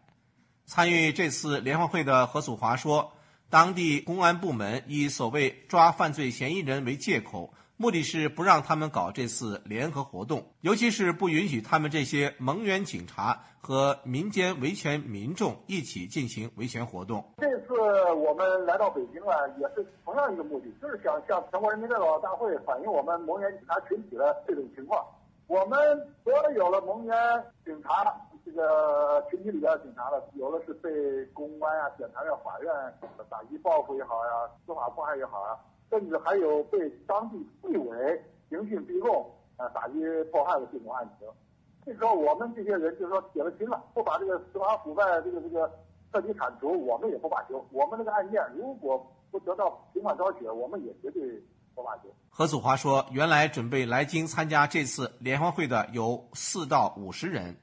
[0.66, 3.14] 参与这次联欢会的何祖华说，
[3.50, 7.54] 当地公安部门以所谓抓犯罪嫌疑人为借口。
[7.80, 17.22] 目的是不让他们搞这次联合活动，尤其是不允许他们这些蒙冤警察和民间维权民众一起进行维权活动。
[17.36, 17.74] 这次
[18.14, 25.06] 我们来到北京啊，也是同样一个目的，就是想向全国人民代表大会反映我们蒙冤警察群体的这种情况。
[25.48, 25.78] 我们
[26.24, 27.14] 所有的蒙冤
[27.66, 28.06] 警察
[28.46, 32.74] 这个群体里边的警察呢，有的是被公安啊、检察院、法院
[33.30, 35.60] 打击报复也好呀，司法迫害也好啊。
[35.90, 40.00] 甚至还有被当地纪委刑讯逼供、啊打击
[40.32, 41.28] 迫害的这种案情。
[41.88, 45.72] 这时候我们这些人就说铁了心了，不把这个司法腐败这个这个
[46.12, 47.66] 彻底铲除，我们也不罢休。
[47.72, 51.42] 我们这个案件如果不得到平反昭雪，我们也绝对
[51.74, 52.14] 不罢休。
[52.30, 57.56] 何祖华说：“原来准备来京参加这次联欢会的有四到五十人，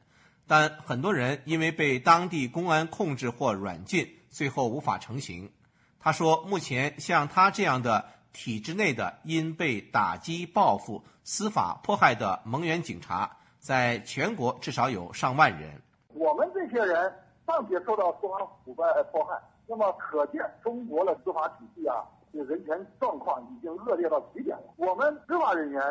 [0.47, 5.53] 但很多人因为被当地公安控制或软禁，最后无法成行。”
[6.01, 15.71] 他说：“目前像他这样的体制内的因被打击报复、司法迫害的蒙冤警察，在全国至少有上万人。
[16.09, 17.11] 我们这些人
[17.47, 24.65] 尚且受到司法腐败迫害，那么可见中国的司法体系啊，这人权状况已经恶劣到极点了。
[24.77, 25.83] 我们执法人员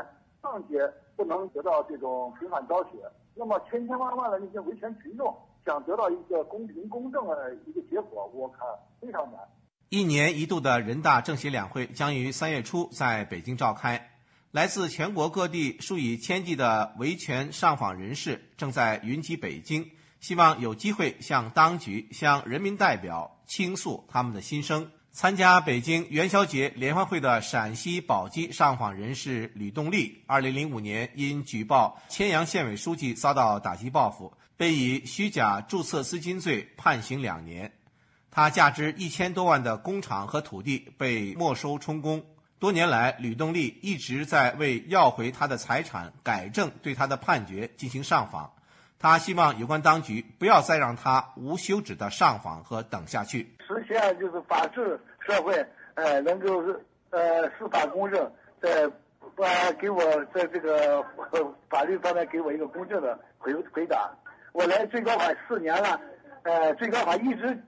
[0.44, 2.92] 尚且不能得到这种平反昭雪，
[3.34, 8.60] 那么千千万万的那些维权群众想得到一个公平公正的一个结果，我看
[9.02, 9.42] 非常难。”
[9.90, 14.12] 一年一度的人大政协两会将于三月初在北京召开。
[14.54, 19.84] 来自全国各地数以千计的维权上访人士正在云集北京，
[20.20, 24.88] 希望有机会向当局、向人民代表倾诉他们的心声。
[25.12, 37.72] 参加北京元宵节联欢会的陕西宝鸡上访人士吕动立，二零零五年因举报千阳县委书记遭到打击报复，被以虚假注册资金罪判刑两年。
[38.30, 42.24] 他价值一千多万的工厂和土地被没收充公。
[42.64, 48.50] 多年来，吕动立一直在为要回他的财产、改正对他的判决进行上访。
[48.98, 53.54] 他希望有关当局不要再让他无休止的上访和等下去。
[53.68, 55.54] 实现就是法治社会，
[55.96, 56.64] 呃，能够
[57.10, 58.88] 呃司法公正，在
[59.20, 59.44] 不
[59.78, 60.02] 给我
[60.34, 61.04] 在这个
[61.70, 64.10] 法律方面给我一个公正的回回答。
[64.54, 66.00] 我来最高法四年了，
[66.44, 67.62] 呃，最高法一直。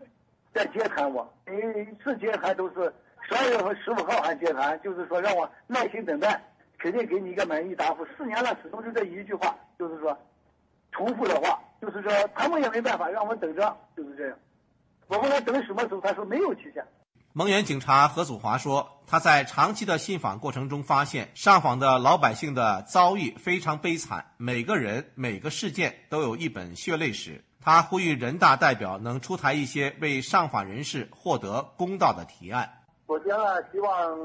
[0.53, 2.93] 在接谈我，每一次接谈都是
[3.27, 6.39] 十二月份十五号还接盘，就是说让我耐心等待，
[6.77, 8.05] 肯定给你一个满意答复。
[8.17, 10.17] 四年了，始终就这一句话，就是说
[10.91, 14.37] 重复的话，就是说他们也没办法，让我们等着，就是这样。
[15.07, 16.85] 我问他等什么时候，他说没有期限。
[17.33, 27.43] 蒙元警察何祖华说，他在长期的信访过程中发现，上访的老百姓的遭遇非常悲惨，每个人每个事件都有一本血泪史。
[27.59, 32.71] 他呼吁人大代表能出台一些为上访人士获得公道的提案。
[33.07, 34.17] 首先呢，希望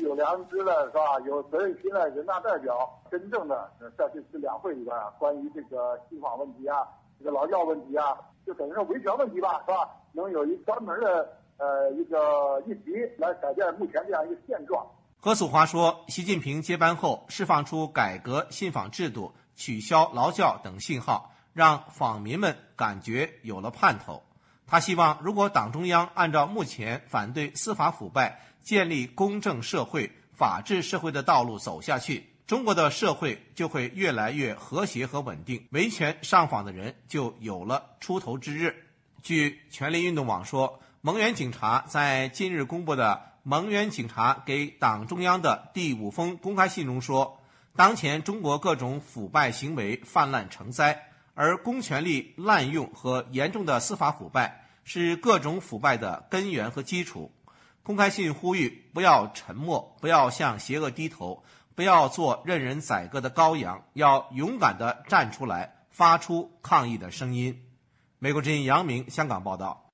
[0.00, 6.86] 有良知的是吧，有责任心的人大代表，真正的在这次两会里边啊，关于这个信访问题啊，
[7.18, 8.16] 这个劳教问题啊，
[8.46, 9.90] 就等于说维权问题吧，是吧？
[10.12, 14.86] 能有一专门的呃一个议题来改变目前这样一个现状。
[15.20, 21.32] 何祖华说，习近平接班后释放出改革信访制度、取消劳教等信号。
[21.54, 24.22] 让访民们感觉有了盼头。
[24.70, 38.84] 他希望，如果党中央按照目前反对司法腐败、建立公正社会、法治社会的道路走下去，中国的社会就会越来越和谐和稳定，维权上访的人就有了出头之日。
[39.22, 43.14] 据权力运动网说，蒙冤警察在近日公布的
[43.44, 47.40] 《蒙冤警察给党中央的第五封公开信》中说，
[47.74, 51.07] 当前中国各种腐败行为泛滥成灾。
[51.40, 57.32] 而公权力滥用和严重的司法腐败是各种腐败的根源和基础。
[57.84, 61.44] 公开信呼吁不要沉默，不要向邪恶低头，
[61.76, 67.56] 不要做任人宰割的羔羊，要勇敢地站出来，发出抗议的声音。
[68.18, 69.92] 美国之音杨明香港报道。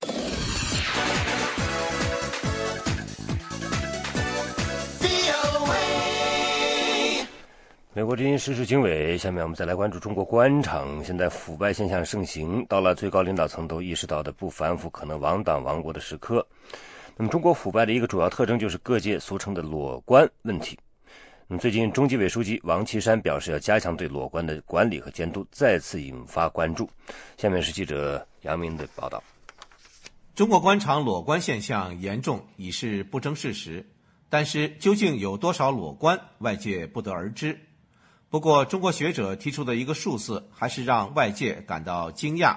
[7.96, 11.02] 美国之音时事经纬，下面我们再来关注中国官场。
[11.04, 16.44] 现在腐败现象盛行，到了最高领导层都意识到的不反腐可能亡党亡国的时刻。
[17.16, 20.76] 那么，中国腐败的一个主要特征就是各界俗称的“裸官”问题。
[21.46, 26.90] 那么，最近中纪委书记王岐山表示要加强对裸官的管理和监督，再次引发关注。
[27.36, 29.22] 下面是记者杨明的报道：
[30.34, 33.86] 中国官场裸官现象严重已是不争事实，
[34.28, 37.56] 但是究竟有多少裸官，外界不得而知。
[38.34, 42.56] 不过，中国学者提出的一个数字还是让外界感到惊讶。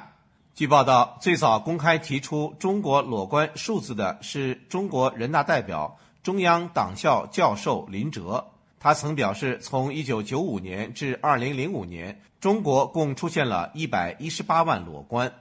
[0.56, 8.44] 据报道，最早公开提出中国裸官数字的是中国人大代表、中央党校教授林哲。
[8.80, 15.32] 他曾表示，从1995年至2005年，中国共出现了一百一十八万裸官。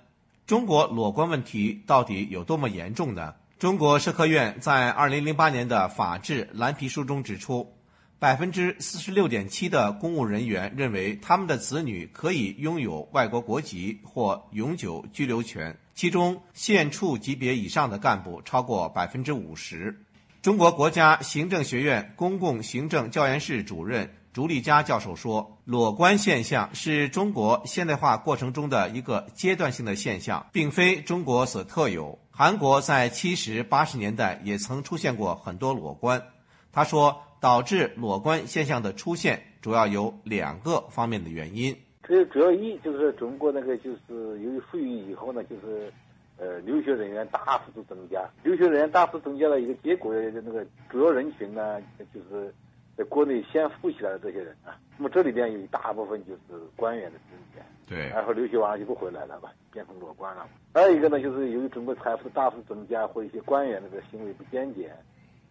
[0.46, 3.32] 中国裸官问题到底有多么严重呢？
[3.58, 7.72] 中国社科院在2008年的法治蓝皮书中指出。
[8.18, 19.94] 百分之四十六点七的公务人员认为他们的子女可以拥有外国国籍或永久居留权，其中县处级别以上的干部超过百分之五十。
[20.40, 32.18] 中国国家行政学院公共行政教研室主任、朱立佳教授说，裸官现象是中国现代化过程中的一个阶段性的现象，并非中国所特有。
[32.30, 36.22] 韩国在七十八十年代也曾出现过很多裸官。
[36.70, 41.76] 他说，导致裸官现象的出现主要有两个方面的原因。
[42.02, 45.92] 这主要一就是中国那个就是由于富裕以后呢，就是
[46.38, 51.80] 呃留学人员大幅度增加，留学人员大幅增加的一个结果，那个主要人群呢
[52.14, 52.52] 就是。
[52.96, 57.24] 在国内先富起来的这些人啊，那么这里边有一大部分就是官员的子
[57.54, 60.48] 女，对，然后留学完了就不回来了吧，变成裸官了。
[60.72, 64.96] 还有一个呢，就是由于中国财富大幅增加，或一些官员的这个行为不检点、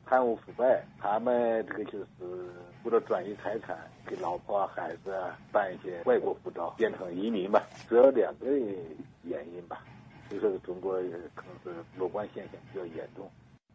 [0.08, 2.06] 贪污腐败，他们这个就是
[2.84, 5.16] 为了转移财产，给老婆、孩子
[5.52, 8.46] 办一些外国护照，变成移民吧，这两个
[9.24, 9.84] 原因吧，
[10.30, 10.94] 所以说中国
[11.34, 13.30] 可能是裸官现象比较严重。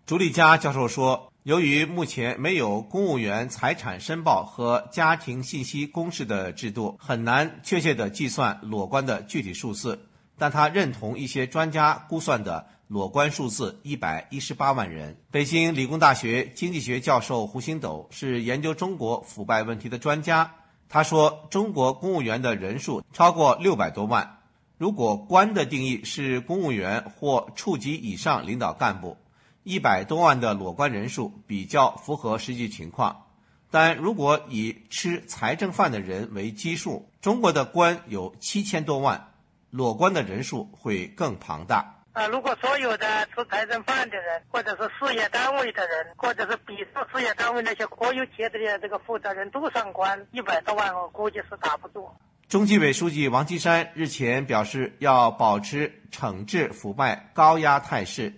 [0.07, 10.07] 朱立佳教授说，由于目前没有公务员财产申报和家庭信息公示的制度，很难确切地计算裸官的具体数字。
[10.37, 15.17] 但他认同一些专家估算的裸官数字一百一十八万人。
[15.31, 20.53] 北京理工大学经济学教授胡星斗是研究中国腐败问题的专家。
[20.89, 24.39] 他说，中国公务员的人数超过六百多万。
[24.77, 29.17] 如果官的定义是公务员或处级以上领导干部。
[29.63, 33.27] 一百多万的裸官人数比较符合实际情况，
[33.71, 39.33] 但如果以吃财政饭的人为基数，中国的官有七千多万，
[39.71, 42.00] 裸官的人数会更庞大。
[42.13, 52.09] 啊，如果所有的吃财政饭的人，或者是事业单位的人，或者是笔试事业单位那些国有企业的这个负责人都上官，一百多万我估计是打不住。
[52.49, 58.35] 中纪委书记王岐山日前表示，要保持惩治腐败高压态势。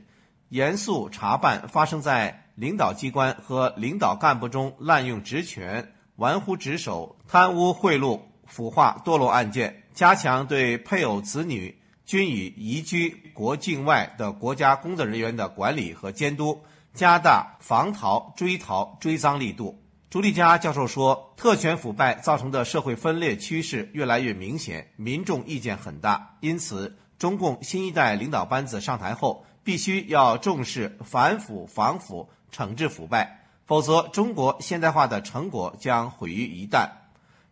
[0.50, 11.74] 严肃查办发生在领导机关和领导干部中滥用职权、玩忽职守、贪污贿赂、腐化堕落案件，加强对配偶、子女
[12.05, 16.62] 均已移居国境外的国家工作人员的管理和监督，
[16.94, 19.78] 加大防逃、追逃、追赃力度。
[20.11, 29.44] 朱立佳教授说，特权腐败造成的社会分裂趋势越来越明显，民众意见很大，因此，中共新一代领导班子上台后。
[29.64, 36.88] 必须要重视反腐、防腐、惩治腐败，否则中国现代化的成果将毁于一旦。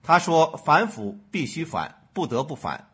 [0.02, 2.88] 他说：“反腐必须反，不得不反。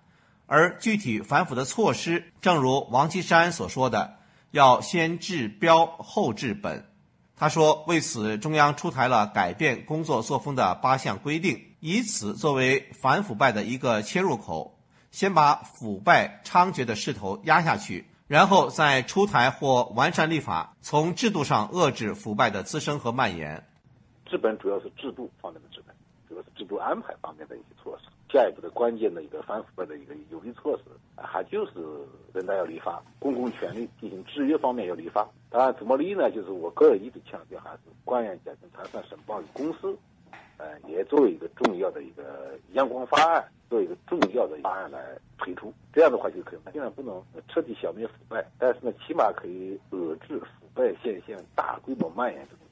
[0.46, 4.16] 而具体反腐的措施，正如王岐山所说的，
[4.50, 6.88] 要先治标后治本。”
[7.36, 14.78] 他说：“为此，中央出台了改变工作作风的八项规定，以此作为反腐败的一个切入口，
[15.10, 23.62] 先把腐败猖獗的势头压下去。”然后再出台或完善立法，从制度上遏制腐败的滋生和蔓延。
[24.24, 25.94] 治本主要是制度方面的治本，
[26.28, 28.08] 主要是制度安排方面的一些措施。
[28.36, 30.82] 下一步的关键的一个反腐败的一个有力措施，
[31.16, 31.72] 还就是
[32.34, 35.26] 人大要立法，公共权力进行制约方面要立法。
[35.48, 36.30] 当然，怎么立呢？
[36.30, 39.96] 就是我个人一直强调，还是官员加征财产申报与公司，
[40.58, 45.72] 呃，也作为一个重要的一个阳光方案，作为一个重要的方案来推出。
[45.94, 52.66] 这样的话就可以，虽然不能彻底消灭腐败，但是呢，起码可以遏制腐败现象大规模蔓延这种。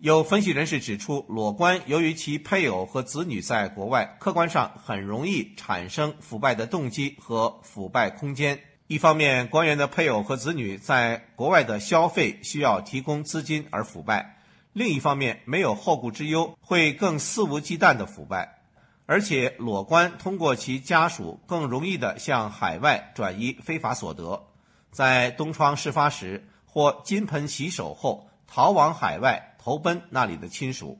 [0.00, 8.58] 有分析人士指出，裸官由于其配偶和子女在国外，客观上很容易产生腐败的动机和腐败空间。
[8.86, 14.38] 一方面，官员的配偶和子女在国外的消费需要提供资金而腐败。
[14.72, 18.60] 另一方面，没有后顾之忧，会更肆无忌惮的腐败，
[19.04, 24.42] 而且裸官通过其家属更容易的向海外转移非法所得，
[24.90, 30.98] 在东窗事发时或金盆洗手后逃往海外投奔那里的亲属。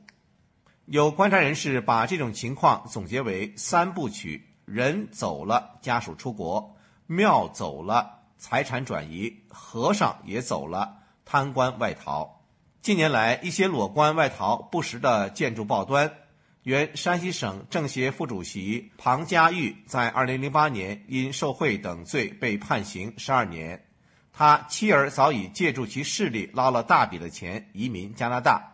[0.85, 6.61] 有观察人士把这种情况总结为三部曲：人走了，家属出国；
[7.07, 12.43] 庙走了，财产转移；和尚也走了，贪官外逃。
[12.83, 16.11] 近年来，一些裸官外逃不实的建筑报端。
[16.63, 23.83] 原山西省政协副主席庞家玉在2008年因受贿等罪被判刑十二年，
[24.41, 28.73] 他妻儿早已借助其势力捞了大笔的钱移民加拿大。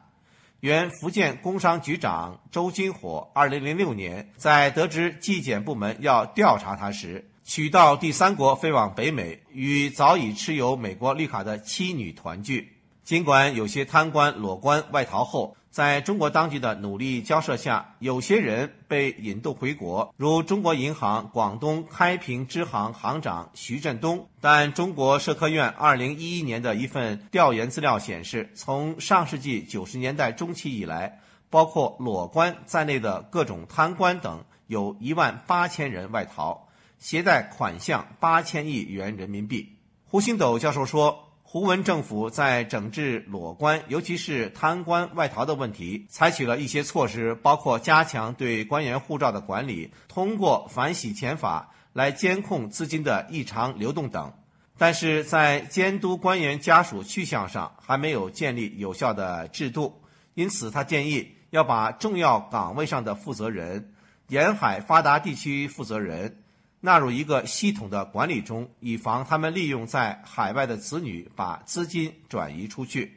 [0.62, 12.72] 原福建工商局长周金火2006年在得知纪检部门要调查他时，取到第三国飞往北美，与早已持有美国绿卡的妻女团聚。
[13.04, 24.28] 尽管有些贪官裸官外逃后，在中国当局的努力交涉下，有些人被引渡回国，如中国银行广东开平支行行长徐振东。
[24.42, 31.20] 但中国社科院2011年的一份调研资料显示，从上世纪90年代中期以来，
[31.52, 39.78] 包括裸官在内的各种贪官等有一万八千人外逃，携带款项八千亿元人民币。
[40.06, 41.27] 胡星斗教授说。
[41.50, 54.34] 胡文政府在整治裸官，尤其是贪官外逃的问题，采取了一些措施，包括加强对官员护照的管理，通过反洗钱法来监控资金的异常流动等。
[54.78, 60.02] 但是在监督官员家属去向上，还没有建立有效的制度。
[60.34, 63.94] 因此，他建议要把重要岗位上的负责人、
[64.28, 66.44] 沿海发达地区负责人。
[66.88, 73.12] 纳入一个系统的管理中，以防他们利用在海外的子女把资金转移出去。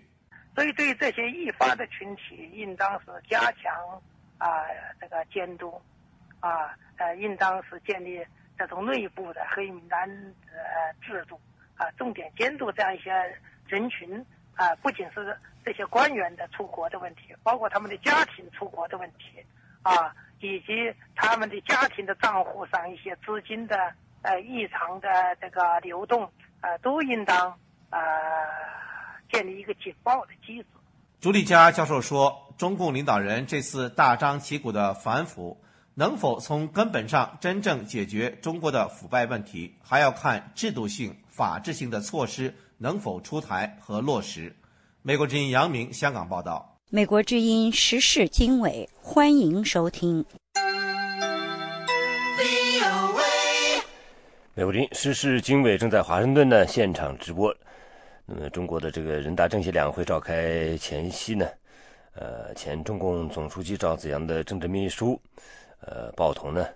[0.56, 3.72] 所以，对这些易发的群体，应当是加强
[4.38, 4.66] 啊
[5.00, 5.80] 这个监督，
[6.40, 8.20] 啊呃，应当是建立
[8.58, 10.00] 这种内部的黑名单
[10.48, 11.40] 呃制度
[11.76, 13.12] 啊，重点监督这样一些
[13.68, 14.18] 人群
[14.56, 19.38] 啊，不仅是这些官员的出国的问题，包括他们的家庭出国的问题
[19.82, 20.12] 啊。
[20.40, 23.76] 以及他们的家庭的账户上一些资金的
[24.22, 25.08] 呃异常的
[25.40, 26.30] 这个流动，
[26.60, 27.54] 呃，都应当
[27.90, 28.00] 呃
[29.30, 30.66] 建立一个警报的机制。
[31.20, 35.62] 朱立佳教授说，中共领导人这次大张旗鼓的反腐，
[35.94, 44.56] 能否从根本上真正解决中国的腐败问题，还要看制度性、法治性的措施能否出台和落实。
[45.02, 46.69] 美国之音杨明香港报道。
[46.92, 50.24] 美国之音时事经纬，欢迎收听。
[54.54, 57.54] 美国之音时事经纬正在华盛顿呢现场直播。
[58.26, 61.46] 那么，中国的这个人大政协两会召开前夕呢，
[62.14, 65.20] 呃，前中共总书记赵紫阳的政治秘书，
[65.82, 66.66] 呃，鲍彤呢，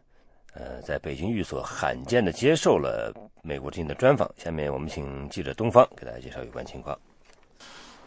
[0.53, 3.12] 呃，在北京寓所罕见的接受了
[3.43, 4.33] 美国之音的专访。
[4.37, 6.97] 下面我们请记者东方给大家介绍有关情况。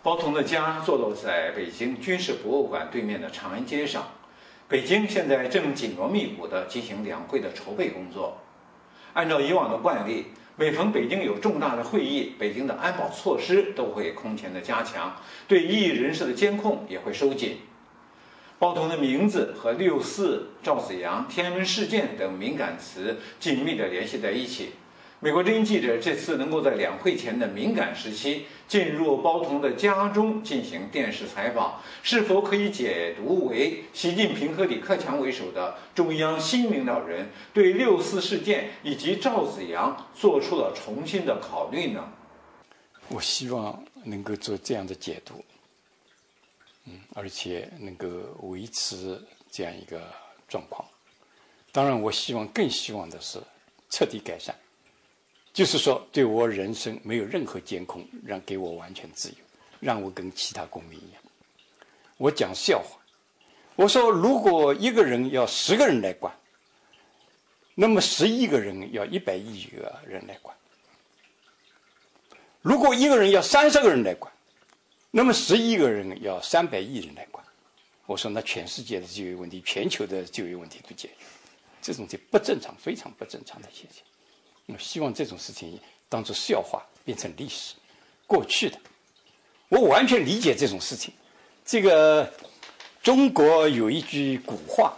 [0.03, 4.07] 包同的家坐落在北京军事博物馆对面的长安街上。
[4.69, 8.37] 北京现在正紧锣密鼓地进行两会的筹备工作。
[9.13, 15.15] 按照以往的惯例，每逢北京有重大的会议，北京的安保措施都会空前的加强，
[15.47, 17.59] 对异议人士的监控也会收紧。
[18.59, 24.73] 包同的名字和六四、赵子阳、天安门事件等敏感词紧密地联系在一起。
[25.19, 42.13] 美国之音记者这次能够在两会前的敏感时期进入包同的家中进行电视采访，是否可以解读为习近平和李克强为首的中央新领导人对六四事件以及赵子阳做出了重新的考虑呢？
[43.07, 45.43] 我希望能够做这样的解读，
[46.85, 48.07] 嗯，而且能够
[48.41, 49.99] 维持这样一个
[50.47, 50.87] 状况。
[51.71, 53.39] 当然，我希望更希望的是
[53.89, 54.53] 彻底改善。
[55.57, 59.35] 就是说，对我人生没有任何监控，让给我完全自由，
[59.79, 61.21] 让我跟其他公民一样。
[62.17, 62.95] 我讲笑话，
[63.75, 66.31] 我说如果一个人要十个人来管，
[67.73, 70.55] 那么十亿个人要一百亿个人来管；
[72.61, 74.31] 如果一个人要三十个人来管，
[75.09, 77.43] 那么十亿个人要三百亿人来管。
[78.05, 81.15] 我说那全世界的就业问题，全球的就业问题都解决，
[81.81, 84.05] 这种就不正常，非常不正常的现象。
[84.67, 87.73] 我希望这种事情当做笑话变成历史，
[88.25, 88.77] 过去的。
[89.69, 91.13] 我完全理解这种事情。
[91.65, 92.29] 这个
[93.01, 94.93] 中国有一句古话，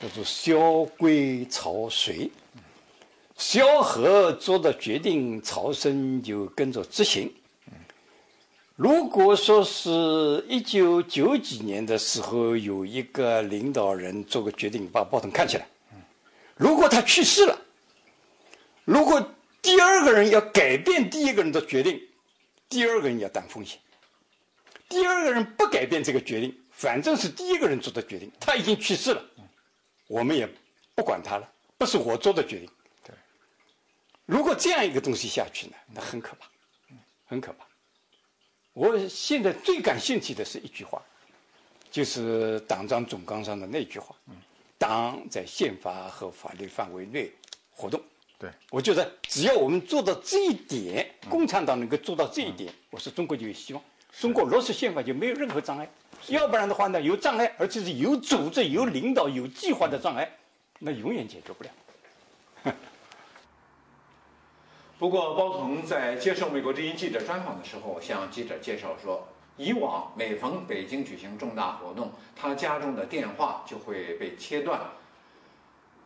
[0.00, 2.30] 叫做“萧规曹随”。
[3.36, 7.30] 萧何做的决定，曹参就跟着执行。
[8.76, 15.66] 如果说是一九九几年的时候，有一个领导人做个决定，把报童看起来，
[16.56, 17.58] 如果他去世了。
[18.84, 22.00] 如果第二个人要改变第一个人的决定，
[22.68, 23.78] 第二个人要担风险。
[24.88, 29.24] 第二个人不改变这个决定，反正是第一个人做的决定，他已经去世了，
[30.06, 30.46] 我们也
[30.94, 32.68] 不管他了，不是我做的决定。
[33.02, 33.14] 对。
[34.26, 36.46] 如果这样一个东西下去呢，那很可怕，
[37.26, 37.66] 很可怕。
[38.74, 41.02] 我现在最感兴趣的是一句话，
[41.90, 44.14] 就是党章总纲上的那句话：
[44.76, 47.32] 党在宪法和法律范围内
[47.70, 48.02] 活动。
[48.38, 53.82] 对，我觉得只要我们做到这一点，共产党能够做到这一点，我说中国就有希望。
[54.12, 55.88] 中国落实宪法就没有任何障碍，
[56.28, 60.30] 要不然的话呢，有障碍，而且是有组织、有领导、有计划的障碍，
[60.78, 62.74] 那永远解决不了。
[64.98, 69.26] 不过，包同在接受美国之音记者专访的时候，向记者介绍说，
[69.56, 74.80] 以往每逢北京举行重大活动，他家中的电话就会被切断。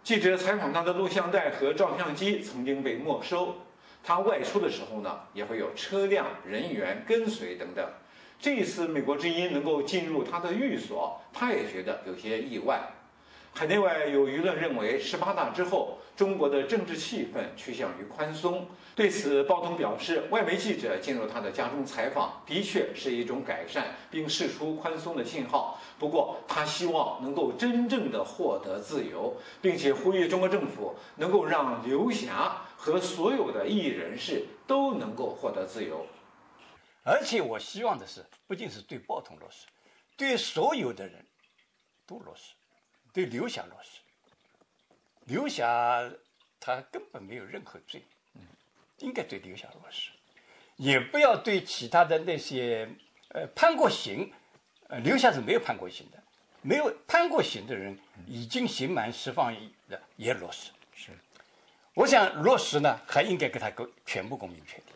[0.08, 3.54] 记者采访他的录像带和照相机曾经被没收，
[4.02, 7.86] 他外出的时候呢，也会有车辆人员跟随等等。
[8.40, 12.80] 这一次美国之音能够进入他的寓所，他也觉得有些意外。
[13.58, 18.64] 海内外有舆论认为，十八大之后，中国的政治气氛趋向于宽松。
[18.94, 25.76] 对此，鲍通表示，外媒记者进入他的家中采访，的确是一种改善，并释出宽松的信号。
[25.98, 36.06] 不过，他希望能够真正的获得自由，并且呼吁中国政府能够让刘霞和所有的异议人士都能够获得自由。
[37.02, 39.66] 而且，我希望的是，不仅是对鲍通落实，
[40.16, 41.26] 对所有的人
[42.06, 42.52] 都落实。
[43.18, 43.98] 对刘霞落实，
[45.24, 46.08] 刘霞
[46.60, 48.00] 他根本没有任何罪，
[48.98, 50.12] 应该对刘霞落实，
[50.76, 52.88] 也不要对其他的那些
[53.30, 54.32] 呃判过刑，
[54.86, 56.22] 呃刘霞是没有判过刑的，
[56.62, 59.52] 没有判过刑的人已经刑满释放
[59.88, 60.70] 的也落实。
[60.94, 61.10] 是，
[61.94, 64.87] 我想落实呢，还应该给他个全部公民权利。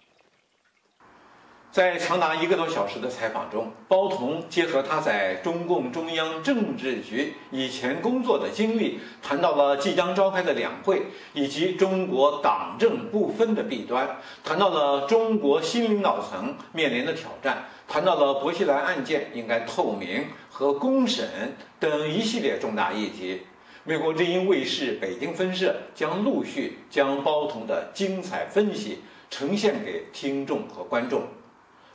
[1.72, 23.46] 在长达一个多小时的采访中，包同结合他在中共中央政治局以前工作的经历，谈到了即将召开的两会以及中国党政不分的弊端，谈到了中国新领导层面临的挑战，谈到了薄熙来案件应该透明和公审等一系列重大议题。
[23.84, 28.98] 美国之音卫视北京分社将陆续将包同的精彩分析
[29.30, 31.22] 呈现给听众和观众。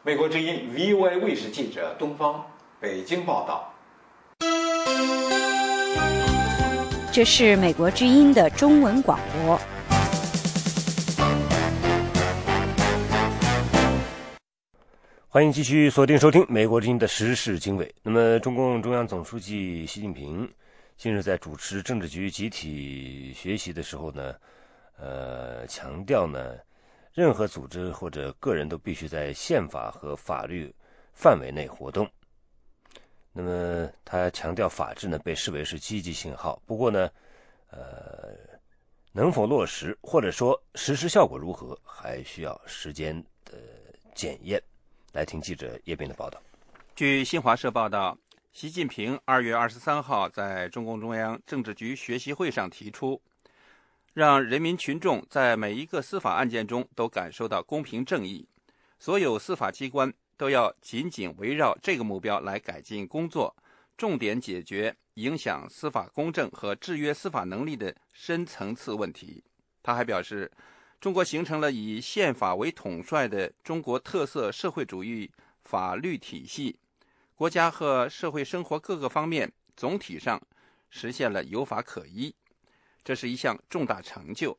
[0.04, 2.46] 美国之音 VOA 卫视记者东方
[2.80, 3.74] 北京报道。
[7.12, 9.60] 这是美国之音的中文广播。
[15.28, 17.94] 欢迎继续锁定收听美国之音的时事经纬。
[18.02, 20.50] 那么，中共中央总书记习近平
[20.96, 24.34] 近日在主持政治局集体学习的时候呢，
[24.98, 26.40] 呃，强调呢。
[27.18, 30.72] 任何组织或者个人都必须在宪法和法律
[31.14, 32.08] 范围内活动。
[33.34, 36.62] 那么，他强调法治呢，被视为是积极信号。
[36.68, 37.10] 不过呢，
[37.72, 38.38] 呃，
[39.14, 43.54] 能否落实或者说实施效果如何，还需要时间的
[44.14, 44.62] 检验。
[45.12, 46.40] 来听记者叶斌的报道。
[46.96, 48.16] 据新华社报道，
[48.54, 53.20] 习近平二月二十三号在中共中央政治局学习会上提出。
[54.18, 58.48] 让人民群众在每一个司法案件中都感受到公平正义，
[58.98, 63.56] 所有司法机关都要紧紧围绕这个目标来改进工作，
[63.96, 69.44] 重点解决影响司法公正和制约司法能力的深层次问题。
[69.84, 70.52] 他还表示，
[71.00, 75.30] 中国形成了以宪法为统帅的中国特色社会主义
[75.62, 76.80] 法律体系，
[77.36, 80.42] 国家和社会生活各个方面总体上
[80.90, 82.34] 实现了有法可依。
[83.08, 84.58] 这是一项重大成就。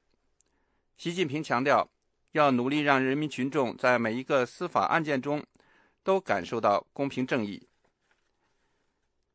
[0.97, 1.87] 习近平强调，
[2.33, 5.45] 要努力让人民群众在每一个司法案件中
[6.03, 7.69] 都感受到公平正义。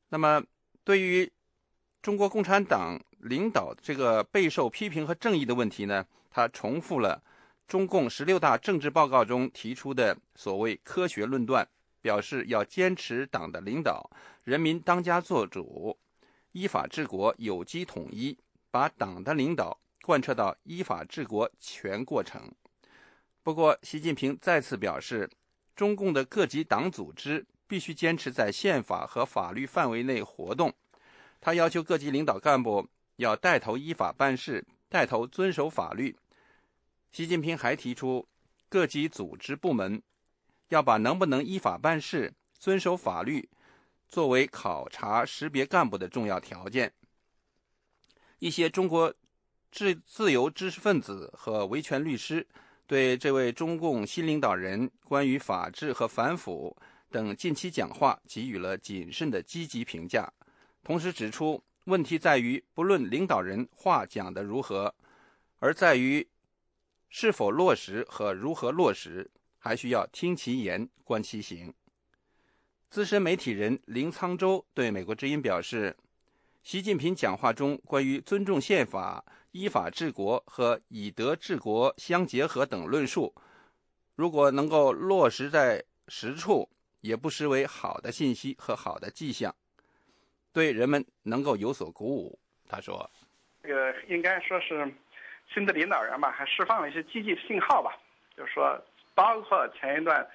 [0.09, 0.43] 那么，
[0.83, 1.31] 对于
[2.01, 6.03] 中国共产党领导这个备受批评和正义的问题呢？
[6.31, 7.23] 他重复了
[7.67, 11.69] 中共十六大政治报告中提出的所谓科学论断，
[12.01, 14.09] 表示要坚持党的领导，
[14.43, 15.95] 人民当家作主，
[16.53, 18.35] 依法治国，有机统一。
[18.73, 22.51] 把党的领导贯彻到依法治国全过程。
[23.43, 25.29] 不过，习近平再次表示，
[25.75, 30.73] 中共的各级党组织必须坚持在宪法和法律范围内活动。
[31.39, 36.17] 他要求各级领导干部要带头依法办事，带头遵守法律。
[37.11, 38.27] 习近平还提出，
[38.69, 40.01] 各级组织部门
[40.69, 43.47] 要把能不能依法办事、遵守法律
[44.09, 46.91] 作为考察识别干部的重要条件。
[48.43, 49.13] 一些中国
[49.71, 52.45] 自自由知识分子和维权律师
[52.85, 56.75] 对这位中共新领导人关于法治和反腐
[57.09, 60.29] 等近期讲话给予了谨慎的积极评价，
[60.83, 64.93] 同时指出，问题在于不论领导人话讲得如何，
[65.59, 66.27] 而在于
[67.07, 71.73] 是否落实和如何落实，还需要听其言观其行。
[72.89, 75.95] 资深媒体人林沧州对美国之音表示。
[76.63, 83.35] 习近平讲话中关于尊重宪法、依法治国和以德治国相结合等论述，
[84.15, 86.69] 如果能够落实在实处，
[87.01, 89.53] 也不失为好的信息和好的迹象，
[90.53, 92.39] 对人们能够有所鼓舞。
[92.69, 93.11] 他说
[93.61, 94.89] ：“这个应该说是
[95.53, 97.91] 新的领导人吧，还释放了一些积极信号吧，
[98.37, 98.81] 就是说，
[99.13, 100.25] 包括前一段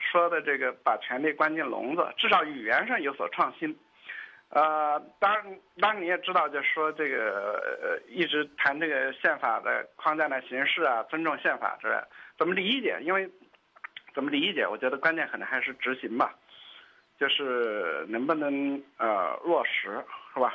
[0.00, 3.74] 说的这个把权力关进笼子，至少语言上有所创新。”
[4.56, 11.94] 呃，当然，当然你也知道，就是说这个呃，一直谈这个宪法的框架的形式啊，尊重宪法之类，
[12.38, 12.98] 怎么理解？
[13.02, 13.30] 因为
[14.14, 14.66] 怎么理解？
[14.66, 16.34] 我觉得关键可能还是执行吧。
[17.18, 20.02] 就是能不能呃落实，
[20.32, 20.54] 是吧？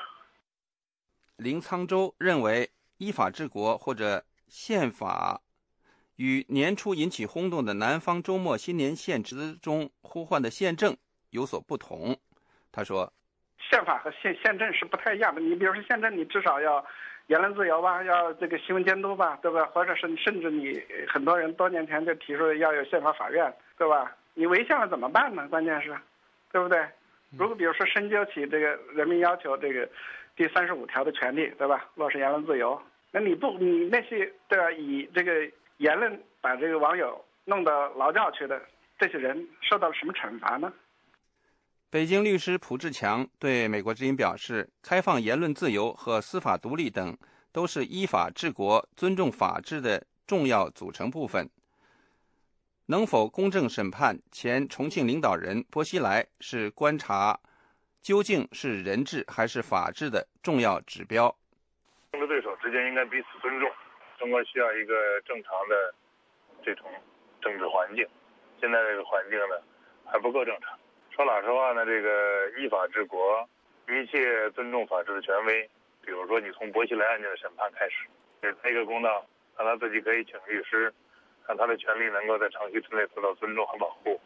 [1.37, 5.41] 林沧州认为，依法治国或者宪法
[6.15, 10.97] 与年初引起轰动的南方周末新年献词中呼唤的宪政
[11.29, 12.17] 有所不同。
[12.71, 13.11] 他说
[13.71, 15.39] ：“宪法和宪宪政是不太一样的。
[15.41, 16.85] 你比如说宪政，你至少要
[17.27, 19.65] 言论自由吧，要这个新闻监督吧，对吧？
[19.73, 24.15] 或者是甚至你很多人多年前就提出要有宪法法院，对吧？
[24.33, 25.47] 你违宪了怎么办呢？
[25.49, 25.95] 关键是，
[26.51, 26.85] 对不对？
[27.37, 29.87] 如果比如说深究起这个人民要求这个。”
[30.33, 31.85] 第三十五条的权利，对吧？
[31.95, 32.81] 落实言论自由。
[33.11, 34.71] 那你不，你那些对吧？
[34.71, 35.45] 以这个
[35.77, 38.59] 言论把这个网友弄到劳教去的
[38.97, 40.71] 这些人，受到了什么惩罚呢？
[41.91, 47.17] 北京律师蒲志强对美国之音表示：“开放言论自由和司法独立等，
[47.51, 51.49] 都是依法治国、尊重法治的重要组成部分。
[52.85, 57.37] 能否公正审判前重庆领导人薄熙来，是观察。”
[58.01, 61.35] 究竟是人治还是法治的重要指标？
[62.13, 63.69] 政治对手之间应该彼此尊重。
[64.17, 65.93] 中国需要一个正常的
[66.63, 66.89] 这种
[67.41, 68.07] 政治环境，
[68.61, 69.61] 现在这个环境呢
[70.05, 70.79] 还不够正常。
[71.15, 73.47] 说老实话呢，这个依法治国，
[73.87, 75.69] 一切尊重法治的权威。
[76.03, 78.07] 比如说，你从薄熙来案件的审判开始，
[78.41, 79.25] 给他一个公道，
[79.57, 80.91] 让他自己可以请律师，
[81.47, 84.19] 让他的权利能够在长期之内得到尊重和保护，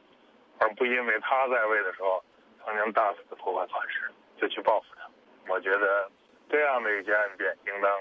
[0.59, 2.23] 而不因为他在位的时候。
[2.67, 4.11] 曾经大肆的破坏法治，
[4.41, 5.07] 就去报复他。
[5.47, 6.09] 我觉得
[6.49, 7.91] 这样的一些案件，应当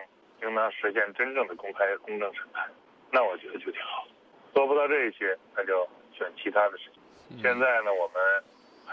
[0.40, 2.66] 应当实现真正的公开、公正审判。
[3.12, 4.08] 那我觉得就挺好。
[4.54, 7.42] 做不到这些，那就选其他的事情。
[7.42, 8.42] 现在呢，我们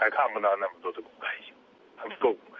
[0.02, 1.54] 还看不到那么多的公开性，
[1.96, 2.58] 还不够公开。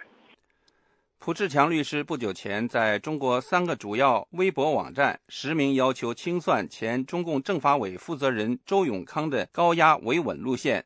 [1.19, 10.85] 蒲志强律师不久前在中国三个主要微博网站实名要求清算前中共政法委负责人周永康的高压维稳路线。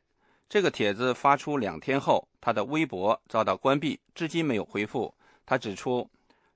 [0.49, 5.13] 这个帖子发出两天后，他的微博遭到关闭，至今没有回复。
[5.45, 6.09] 他指出，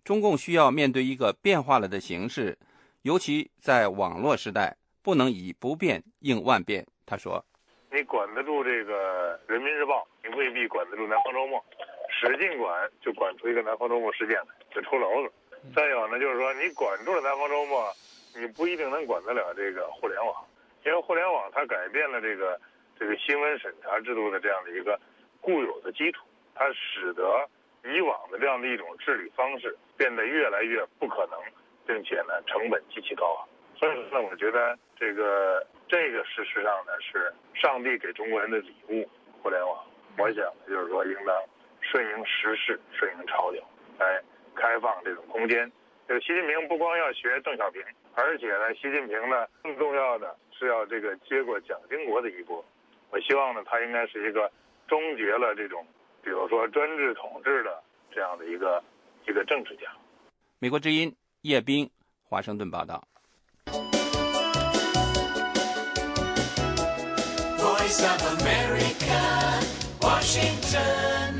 [0.04, 2.58] 中共需要面对一个变化了的形势，
[3.04, 6.88] 尤其在网络时代，不能以不变应万变。
[7.06, 7.44] 他说
[7.92, 11.60] ：“你管得住这个《人民日报》，你未必管得住《南方周末》，
[12.10, 15.34] 使劲管就管出一个《南方周末》事件来，就出篓子。
[15.76, 17.84] 再有呢，就是说你管住了《南方周末》，
[18.40, 20.46] 你不一定能管得了这个互联网，
[20.86, 22.60] 因为互联网它改变了这个。”
[23.02, 24.96] 这个新闻审查制度的这样的一个
[25.42, 26.24] 固有的基础，
[26.54, 27.50] 它使得
[27.84, 31.40] 以往的这样的一种治理方式变得越来越不可能，
[31.88, 33.48] 并且呢成本极其高昂。
[33.82, 39.10] 所以说呢，我觉得这个这个事实上呢是上帝给中国人的礼物，
[39.42, 39.84] 互联网。
[40.20, 41.36] 我想就是说，应当
[41.82, 43.60] 顺应时势，顺应潮流，
[43.98, 44.22] 来
[44.54, 45.70] 开放这种空间。
[46.08, 47.82] 这个习近平不光要学邓小平，
[48.14, 52.64] 而且呢，习近平呢更重要的是要这个接过蒋经国的衣钵。
[53.10, 54.52] 我希望呢，他应该是一个
[54.88, 55.84] 终结了这种，
[56.22, 58.84] 比如说专制统治的这样的一个
[59.28, 59.92] 一个政治家。
[60.60, 61.90] 美国之音叶斌，
[62.24, 63.04] 华盛顿报道。
[67.58, 69.62] Boys of america
[70.00, 71.34] washington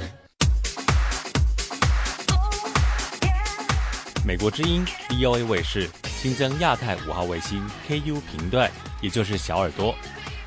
[4.24, 8.70] 美国之音 VOA 卫视新增亚太五号卫星 KU 频段，
[9.02, 9.96] 也就是小耳朵。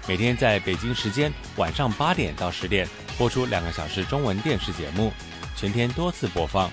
[0.06, 5.12] 每天在北京时间晚上八点到十点播出两个小时中文电视节目，
[5.56, 6.70] 全天多次播放，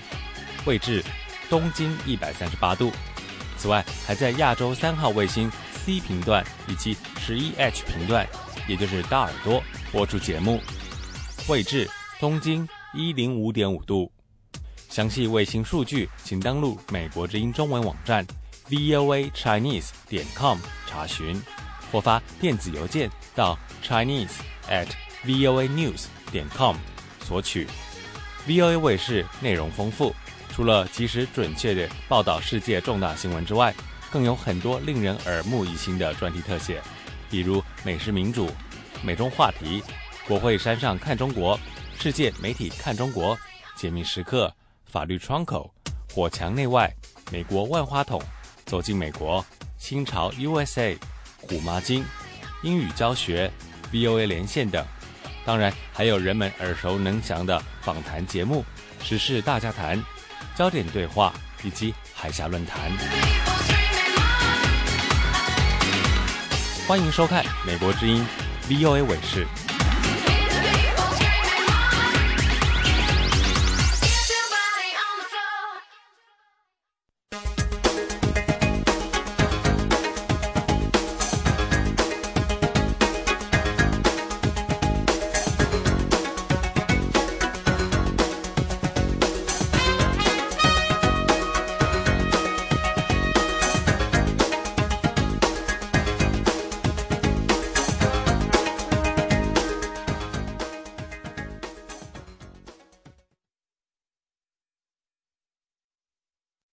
[0.64, 1.02] 位置
[1.50, 2.92] 东经一百三十八度。
[3.62, 5.48] 此外，还在亚洲三号卫星
[5.86, 8.26] C 频段以及十一 H 频段，
[8.66, 10.60] 也就是大耳朵播出节目，
[11.48, 11.88] 位置
[12.18, 14.10] 东经一零五点五度。
[14.88, 18.26] 详细卫星数据，请登录美国之音中文网站
[18.68, 20.58] voa chinese 点 com
[20.88, 21.40] 查询。
[21.92, 24.32] 或发电子邮件到 chinese
[24.68, 24.88] at
[25.24, 26.74] voa news 点 com
[27.22, 27.68] 索取。
[28.48, 30.12] VOA 卫视内容丰富，
[30.54, 33.74] 除了及时准确地报道世界重大新闻之外，
[34.10, 36.80] 更有很多令人耳目一新的专题特写，
[37.30, 38.50] 比如美食民主、
[39.02, 39.82] 美中话题、
[40.28, 41.58] 国会山上看中国、
[41.98, 43.36] 世界媒体看中国、
[43.74, 45.72] 解密时刻、法律窗口、
[46.12, 46.94] 火墙内外、
[47.30, 48.20] 美国万花筒、
[48.66, 49.44] 走进美国、
[49.78, 50.96] 新潮 USA。
[51.44, 52.04] 虎妈经、
[52.62, 53.50] 英语教学、
[53.92, 54.86] VOA 连线等，
[55.44, 58.64] 当然还有人们耳熟能详的访谈节目、
[59.02, 60.00] 时事大家谈、
[60.54, 61.32] 焦点对话
[61.64, 62.90] 以及海峡论坛。
[66.86, 68.24] 欢迎收看美国之音
[68.68, 69.46] VOA 卫视。